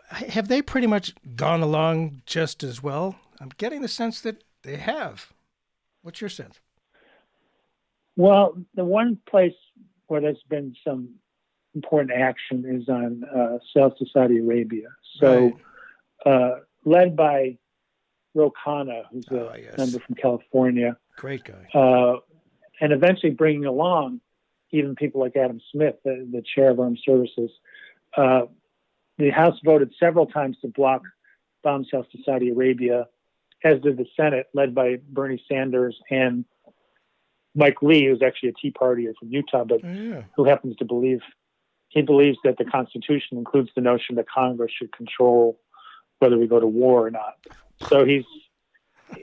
[0.09, 3.15] Have they pretty much gone along just as well?
[3.39, 5.33] I'm getting the sense that they have.
[6.01, 6.59] What's your sense?
[8.15, 9.53] Well, the one place
[10.07, 11.09] where there's been some
[11.73, 14.87] important action is on uh, to Saudi Arabia.
[15.19, 15.27] So,
[16.25, 16.33] Right.
[16.33, 17.57] uh, led by
[18.33, 19.77] Ro Khanna, who's a Ah, yes.
[19.77, 21.67] member from California, Great guy.
[21.73, 22.19] uh,
[22.79, 24.21] and eventually bringing along
[24.71, 27.49] even people like Adam Smith, the, the chair of Armed Services.
[29.17, 31.01] The House voted several times to block
[31.63, 33.07] bomb sales to Saudi Arabia,
[33.63, 36.45] as did the Senate, led by Bernie Sanders and
[37.55, 40.23] Mike Lee, who's actually a Tea Partier from Utah, but Oh, yeah.
[40.35, 41.21] who happens to believe
[41.89, 45.57] he believes that the Constitution includes the notion that Congress should control
[46.19, 47.35] whether we go to war or not.
[47.87, 48.25] So he's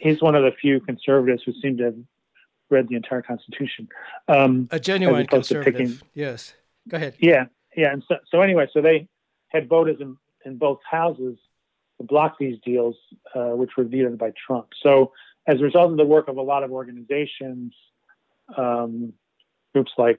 [0.00, 1.96] he's one of the few conservatives who seem to have
[2.70, 3.88] read the entire Constitution.
[4.28, 5.74] Um, A genuine conservative.
[5.76, 6.54] picking- Yes.
[6.88, 7.14] Go ahead.
[7.18, 7.92] yeah, yeah.
[7.92, 9.08] And so, so anyway, so they
[9.52, 11.36] had voters in, in both houses
[11.98, 12.96] to block these deals,
[13.34, 14.68] uh, which were vetoed by Trump.
[14.82, 15.12] So
[15.46, 17.74] as a result of the work of a lot of organizations,
[18.56, 19.12] um,
[19.72, 20.18] groups like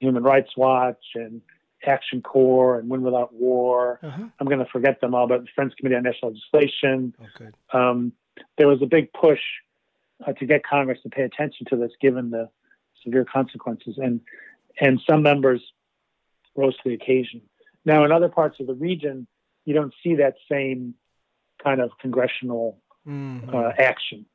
[0.00, 1.40] Human Rights Watch and
[1.86, 4.24] Action Corps and Win Without War, Uh-huh.
[4.38, 8.12] I'm going to forget them all, but the Friends Committee on National Legislation, Oh, um,
[8.58, 9.40] there was a big push
[10.26, 12.48] uh, to get Congress to pay attention to this, given the
[13.04, 14.20] severe consequences, and
[14.80, 15.62] and some members
[16.56, 17.42] rose to the occasion.
[17.84, 19.26] Now, in other parts of the region,
[19.64, 20.94] you don't see that same
[21.62, 23.54] kind of congressional Mhm.
[23.54, 24.26] uh, action,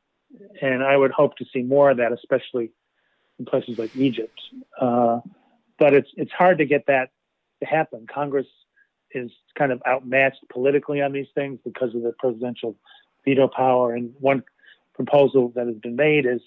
[0.62, 2.72] and I would hope to see more of that, especially
[3.40, 4.40] in places like Egypt.
[4.80, 5.22] Uh,
[5.78, 7.12] but it's it's hard to get that
[7.60, 8.08] to happen.
[8.08, 8.48] Congress
[9.12, 12.76] is kind of outmatched politically on these things because of the presidential
[13.24, 13.94] veto power.
[13.94, 14.44] And one
[14.94, 16.42] proposal that has been made is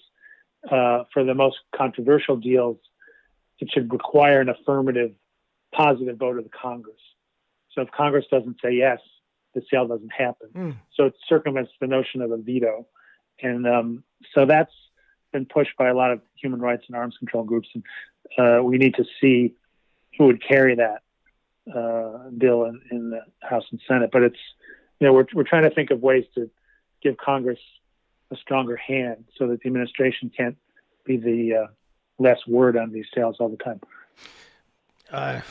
[0.69, 2.77] uh, for the most controversial deals,
[3.59, 5.13] it should require an affirmative,
[5.73, 6.99] positive vote of the Congress.
[7.73, 8.99] So if Congress doesn't say yes,
[9.53, 10.49] the sale doesn't happen.
[10.55, 10.75] Mm.
[10.95, 12.87] So it circumvents the notion of a veto.
[13.41, 14.03] And um,
[14.33, 14.73] so that's
[15.31, 17.69] been pushed by a lot of human rights and arms control groups.
[17.73, 17.83] And
[18.37, 19.55] uh, we need to see
[20.17, 21.01] who would carry that
[21.73, 24.09] uh, bill in, in the House and Senate.
[24.11, 24.39] But it's,
[24.99, 26.49] you know, we're, we're trying to think of ways to
[27.01, 27.59] give Congress
[28.31, 30.57] a stronger hand so that the administration can't
[31.05, 31.67] be the uh,
[32.19, 33.79] last word on these sales all the time.
[35.11, 35.41] Uh,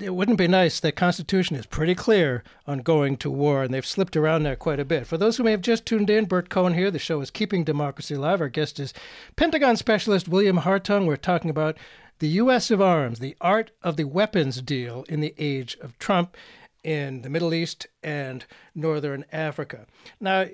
[0.00, 0.80] it wouldn't be nice.
[0.80, 4.80] The Constitution is pretty clear on going to war, and they've slipped around there quite
[4.80, 5.06] a bit.
[5.06, 6.90] For those who may have just tuned in, Burt Cohen here.
[6.90, 8.40] The show is Keeping Democracy Alive.
[8.40, 8.94] Our guest is
[9.36, 11.06] Pentagon specialist William Hartung.
[11.06, 11.76] We're talking about
[12.20, 12.70] the U.S.
[12.70, 16.36] of arms, the art of the weapons deal in the age of Trump
[16.84, 18.44] in the Middle East and
[18.74, 19.86] Northern Africa.
[20.20, 20.46] Now,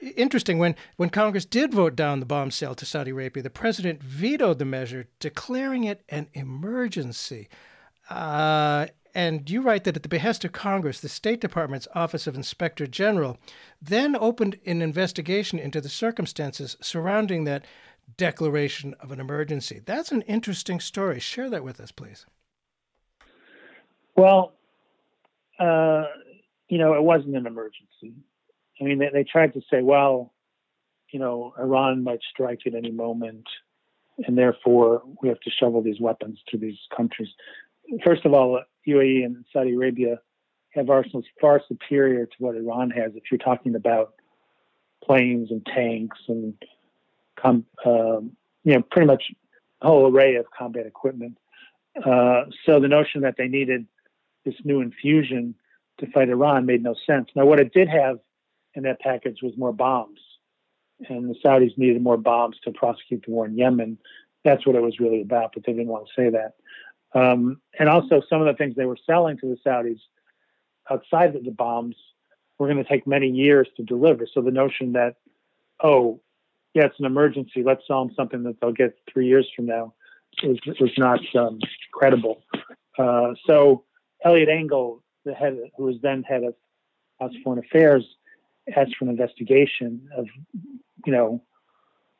[0.00, 4.02] interesting when when Congress did vote down the bomb sale to Saudi Arabia, the president
[4.02, 7.48] vetoed the measure, declaring it an emergency.
[8.08, 12.34] Uh, and you write that at the behest of Congress, the State Department's Office of
[12.34, 13.38] Inspector General
[13.80, 17.64] then opened an investigation into the circumstances surrounding that
[18.16, 19.80] declaration of an emergency.
[19.84, 21.18] That's an interesting story.
[21.18, 22.26] Share that with us, please.
[24.16, 24.52] Well,
[25.58, 26.04] uh,
[26.68, 28.14] you know, it wasn't an emergency.
[28.80, 30.32] I mean, they, they tried to say, well,
[31.10, 33.46] you know, Iran might strike at any moment,
[34.26, 37.28] and therefore we have to shovel these weapons to these countries.
[38.04, 40.20] First of all, UAE and Saudi Arabia
[40.70, 43.12] have arsenals far superior to what Iran has.
[43.14, 44.14] If you're talking about
[45.02, 46.54] planes and tanks and,
[47.36, 48.32] com- um,
[48.64, 49.24] you know, pretty much
[49.82, 51.38] a whole array of combat equipment.
[51.96, 53.86] Uh, so the notion that they needed
[54.44, 55.54] this new infusion
[55.98, 57.28] to fight Iran made no sense.
[57.34, 58.18] Now, what it did have
[58.74, 60.20] in that package was more bombs,
[61.08, 63.98] and the Saudis needed more bombs to prosecute the war in Yemen.
[64.44, 66.54] That's what it was really about, but they didn't want to say that.
[67.14, 70.00] Um, and also, some of the things they were selling to the Saudis
[70.90, 71.96] outside of the bombs
[72.58, 74.26] were going to take many years to deliver.
[74.32, 75.16] So the notion that,
[75.82, 76.20] oh,
[76.74, 79.94] yeah, it's an emergency, let's sell them something that they'll get three years from now,
[80.42, 81.58] was, was not um,
[81.92, 82.42] credible.
[82.98, 83.84] Uh, so
[84.24, 86.54] Eliot Engel, the head, who was then head of
[87.20, 88.04] House Foreign Affairs,
[88.76, 90.26] asked for an investigation of,
[91.06, 91.42] you know,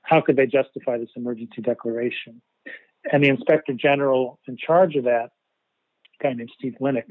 [0.02, 2.40] how could they justify this emergency declaration?
[3.12, 5.30] And the inspector general in charge of that,
[6.20, 7.10] a guy named Steve Linick,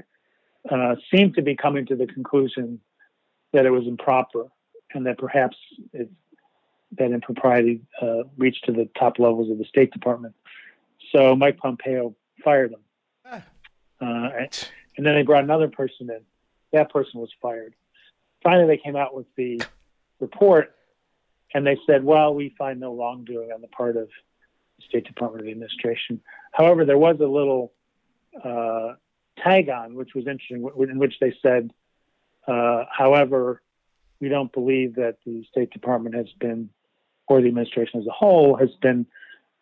[0.69, 2.79] uh, seemed to be coming to the conclusion
[3.53, 4.47] that it was improper
[4.93, 5.55] and that perhaps
[5.93, 6.09] it,
[6.97, 10.33] that impropriety uh, reached to the top levels of the State Department.
[11.11, 12.79] So Mike Pompeo fired him.
[14.01, 16.21] Uh, and, and then they brought another person in.
[16.73, 17.73] That person was fired.
[18.43, 19.61] Finally, they came out with the
[20.19, 20.75] report
[21.53, 24.09] and they said, well, we find no wrongdoing on the part of
[24.81, 26.21] State Department of administration.
[26.51, 27.73] However, there was a little
[28.43, 28.93] uh,
[29.37, 31.71] tag on, which was interesting, in which they said,
[32.47, 33.61] uh, however,
[34.19, 36.69] we don't believe that the State Department has been,
[37.27, 39.05] or the administration as a whole, has been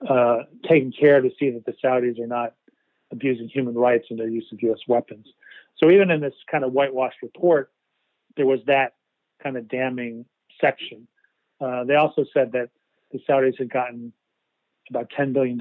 [0.07, 2.53] uh, taking care to see that the Saudis are not
[3.11, 4.79] abusing human rights in their use of U.S.
[4.87, 5.27] weapons.
[5.77, 7.71] So even in this kind of whitewashed report,
[8.35, 8.95] there was that
[9.41, 10.25] kind of damning
[10.59, 11.07] section.
[11.61, 12.69] Uh, they also said that
[13.11, 14.11] the Saudis had gotten
[14.89, 15.59] about $10 billion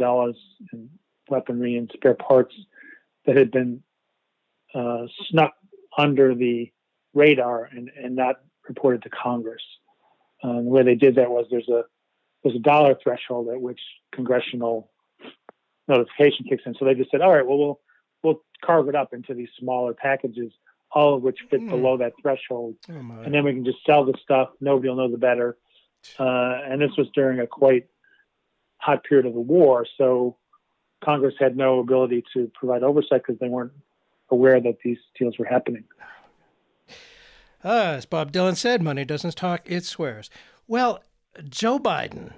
[0.73, 0.91] in
[1.29, 2.55] weaponry and spare parts
[3.27, 3.83] that had been
[4.75, 5.55] uh, snuck
[5.97, 6.71] under the
[7.15, 8.37] radar and, and not
[8.69, 9.63] reported to Congress.
[10.43, 11.83] Uh, the way they did that was there's a
[12.43, 13.79] there's a dollar threshold at which
[14.13, 14.91] congressional
[15.87, 16.75] notification kicks in.
[16.75, 17.81] So they just said, all right, well we'll
[18.23, 20.53] we'll carve it up into these smaller packages,
[20.91, 21.71] all of which fit mm.
[21.71, 24.51] below that threshold, oh and then we can just sell the stuff.
[24.61, 25.57] Nobody will know the better.
[26.19, 27.87] Uh, and this was during a quite
[28.83, 30.37] hot period of the war, so
[31.03, 33.73] Congress had no ability to provide oversight because they weren't
[34.31, 35.85] aware that these deals were happening.
[37.65, 40.31] Ah, as Bob Dylan said, money doesn't talk, it swears.
[40.67, 41.03] Well,
[41.49, 42.33] Joe Biden,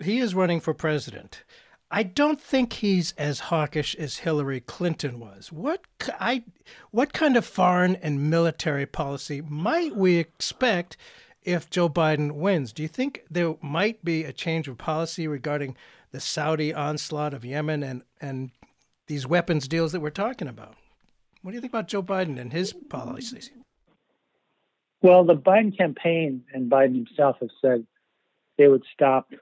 [0.00, 1.42] he is running for president.
[1.90, 5.50] I don't think he's as hawkish as Hillary Clinton was.
[5.50, 5.82] What
[6.20, 6.44] I
[6.92, 10.96] what kind of foreign and military policy might we expect
[11.42, 12.72] if Joe Biden wins?
[12.72, 15.76] Do you think there might be a change of policy regarding
[16.12, 18.50] the Saudi onslaught of Yemen and and
[19.06, 20.74] these weapons deals that we're talking about?
[21.42, 23.50] What do you think about Joe Biden and his policies?
[25.02, 27.86] Well, the Biden campaign and Biden himself have said
[28.58, 29.32] they would stop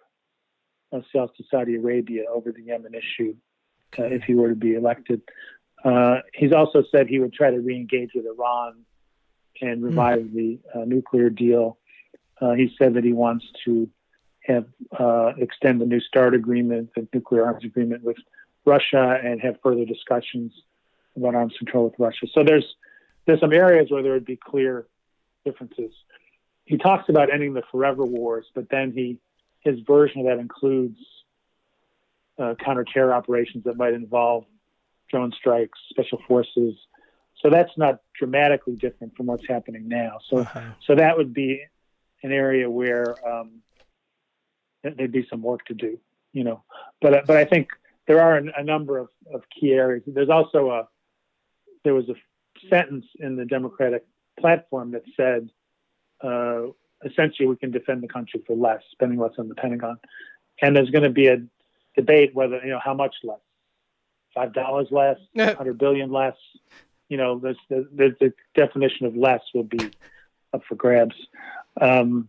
[1.12, 3.34] sales to Saudi Arabia over the Yemen issue
[3.98, 5.22] uh, if he were to be elected.
[5.84, 8.84] Uh, he's also said he would try to re-engage with Iran
[9.60, 10.34] and revive mm.
[10.34, 11.78] the uh, nuclear deal.
[12.40, 13.88] Uh, he said that he wants to
[14.44, 14.66] have
[14.98, 18.16] uh, extend the New START agreement, the nuclear arms agreement with
[18.64, 20.52] Russia, and have further discussions
[21.16, 22.26] about arms control with Russia.
[22.32, 22.64] So there's
[23.26, 24.86] there's some areas where there would be clear
[25.44, 25.92] differences.
[26.64, 29.18] He talks about ending the forever wars, but then he
[29.60, 30.98] his version of that includes
[32.38, 34.44] uh, counter-terror operations that might involve
[35.10, 36.74] drone strikes, special forces.
[37.42, 40.18] So that's not dramatically different from what's happening now.
[40.28, 40.60] So uh-huh.
[40.86, 41.62] so that would be
[42.22, 43.62] an area where um,
[44.82, 45.98] there'd be some work to do,
[46.32, 46.62] you know.
[47.00, 47.68] But but I think
[48.06, 50.02] there are a, a number of, of key areas.
[50.06, 50.88] There's also a
[51.84, 52.14] there was a
[52.68, 54.04] sentence in the Democratic
[54.38, 55.50] platform that said
[56.22, 56.62] uh,
[57.04, 59.98] essentially we can defend the country for less, spending less on the Pentagon.
[60.60, 61.38] And there's going to be a
[61.96, 63.38] debate whether you know how much less,
[64.34, 66.36] five dollars less, hundred billion less.
[67.08, 69.90] You know, the, the, the definition of less will be
[70.52, 71.14] up for grabs.
[71.80, 72.28] Um,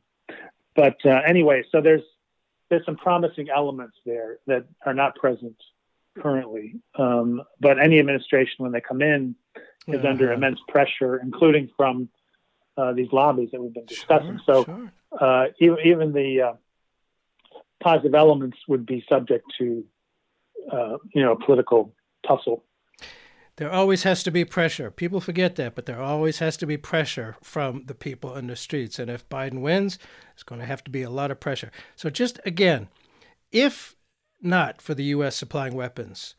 [0.76, 2.04] but uh, anyway, so there's
[2.70, 5.56] there's some promising elements there that are not present
[6.20, 6.76] currently.
[6.98, 9.36] Um, but any administration, when they come in,
[9.88, 10.10] is yeah.
[10.10, 12.10] under immense pressure, including from
[12.78, 14.40] uh, these lobbies that we've been discussing.
[14.46, 14.92] Sure, so sure.
[15.20, 16.54] Uh, even, even, the uh,
[17.82, 19.84] positive elements would be subject to,
[20.72, 21.94] uh, you know, political
[22.28, 22.64] tussle.
[23.60, 24.90] There always has to be pressure.
[24.90, 28.56] People forget that, but there always has to be pressure from the people in the
[28.56, 29.00] streets.
[29.00, 30.00] And if Biden wins,
[30.34, 31.70] it's going to have to be a lot of pressure.
[31.98, 32.88] So, just again,
[33.52, 33.98] if
[34.42, 35.36] not for the U.S.
[35.36, 36.36] supplying weapons,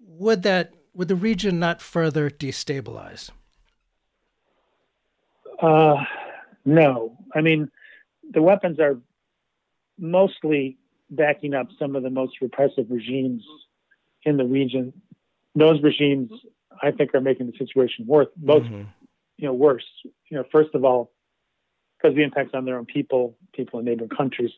[0.00, 3.30] would that would the region not further destabilize?
[5.62, 6.02] Uh,
[6.64, 7.16] no.
[7.36, 7.70] I mean,
[8.28, 8.98] the weapons are
[9.96, 10.76] mostly
[11.08, 13.44] backing up some of the most repressive regimes
[14.24, 14.92] in the region.
[15.54, 16.32] Those regimes,
[16.82, 18.82] I think, are making the situation worse, both, mm-hmm.
[19.36, 19.84] you know, worse.
[20.30, 21.12] You know, first of all,
[21.96, 24.50] because the impacts on their own people, people in neighboring countries,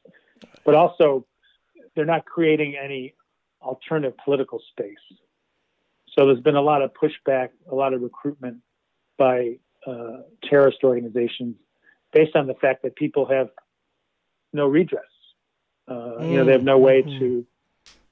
[0.65, 1.27] but also
[1.95, 3.15] they're not creating any
[3.63, 4.95] alternative political space.
[6.17, 8.59] So there's been a lot of pushback, a lot of recruitment
[9.19, 11.57] by uh, terrorist organizations
[12.13, 13.51] based on the fact that people have
[14.53, 15.05] no redress.
[15.89, 17.47] Uh, You know, they have no way to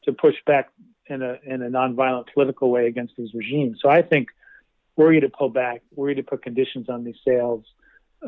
[0.05, 0.70] to push back
[1.07, 3.78] in a in a nonviolent political way against these regimes.
[3.80, 4.28] So I think
[4.96, 7.64] were you to pull back, were you to put conditions on these sales,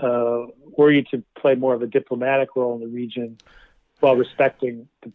[0.01, 0.47] uh,
[0.77, 3.39] were you to play more of a diplomatic role in the region
[4.01, 5.13] while respecting the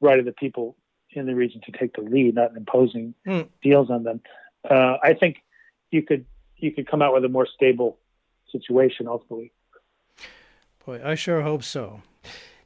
[0.00, 0.76] right of the people
[1.10, 3.48] in the region to take the lead, not imposing Mm.
[3.62, 4.20] deals on them,
[4.68, 5.42] uh, I think
[5.90, 6.24] you could
[6.56, 7.98] you could come out with a more stable
[8.50, 9.52] situation ultimately.
[10.84, 12.00] Boy, I sure hope so.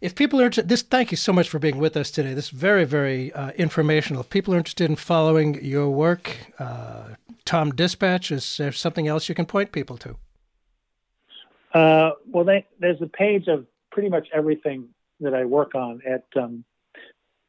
[0.01, 2.32] If people are interested, this, thank you so much for being with us today.
[2.32, 4.22] This is very, very uh, informational.
[4.22, 9.28] If people are interested in following your work, uh, Tom Dispatch, is there something else
[9.28, 10.16] you can point people to?
[11.74, 14.88] Uh, well, they, there's a page of pretty much everything
[15.20, 16.64] that I work on at um,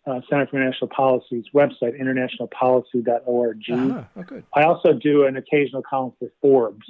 [0.05, 3.61] uh, Center for International Policy's website, internationalpolicy.org.
[3.71, 4.43] Ah, oh, good.
[4.53, 6.85] I also do an occasional column for Forbes,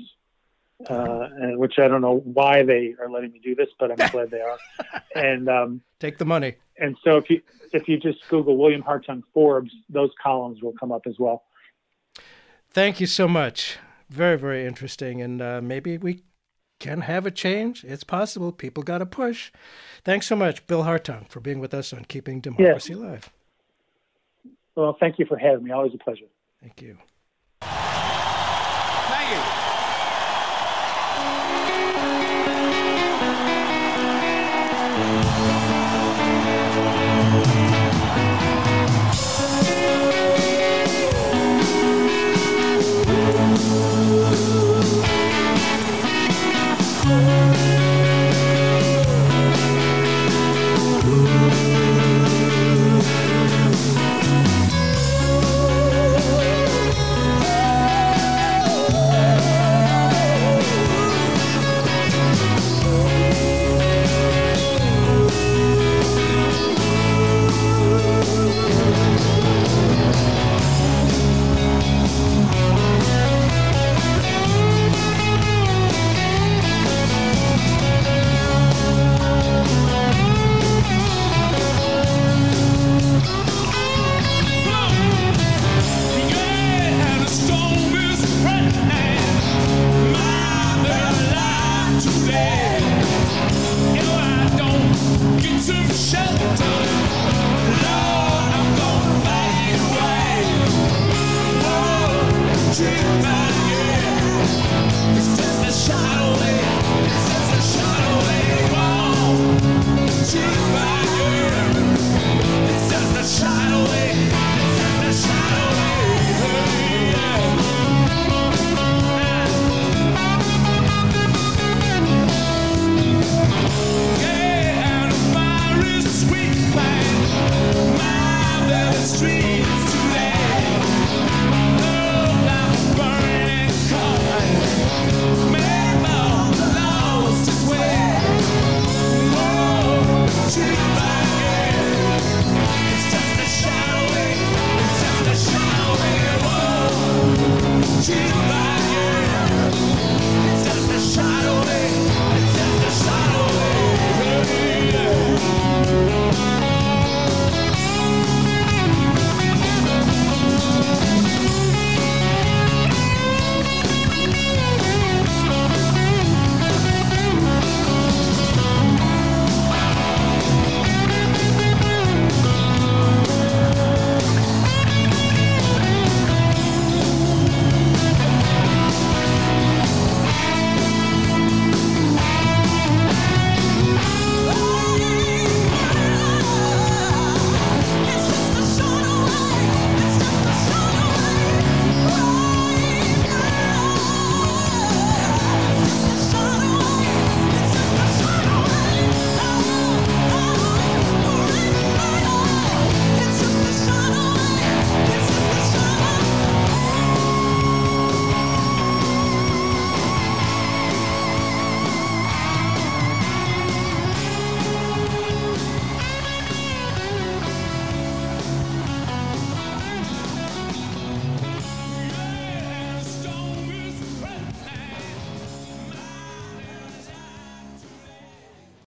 [0.89, 4.09] uh, and- which I don't know why they are letting me do this, but I'm
[4.09, 4.57] glad they are.
[5.15, 6.55] And um, Take the money.
[6.79, 7.41] and so if you
[7.73, 11.43] if you just Google William Hartung Forbes, those columns will come up as well.
[12.69, 13.77] Thank you so much.
[14.09, 15.21] Very, very interesting.
[15.21, 16.23] And uh, maybe we
[16.79, 17.83] can have a change.
[17.83, 18.51] It's possible.
[18.51, 19.51] People got to push.
[20.03, 23.29] Thanks so much, Bill Hartung, for being with us on Keeping Democracy Alive.
[24.75, 25.71] Well, thank you for having me.
[25.71, 26.25] Always a pleasure.
[26.61, 26.97] Thank you.
[27.61, 29.31] Thank
[29.65, 29.70] you.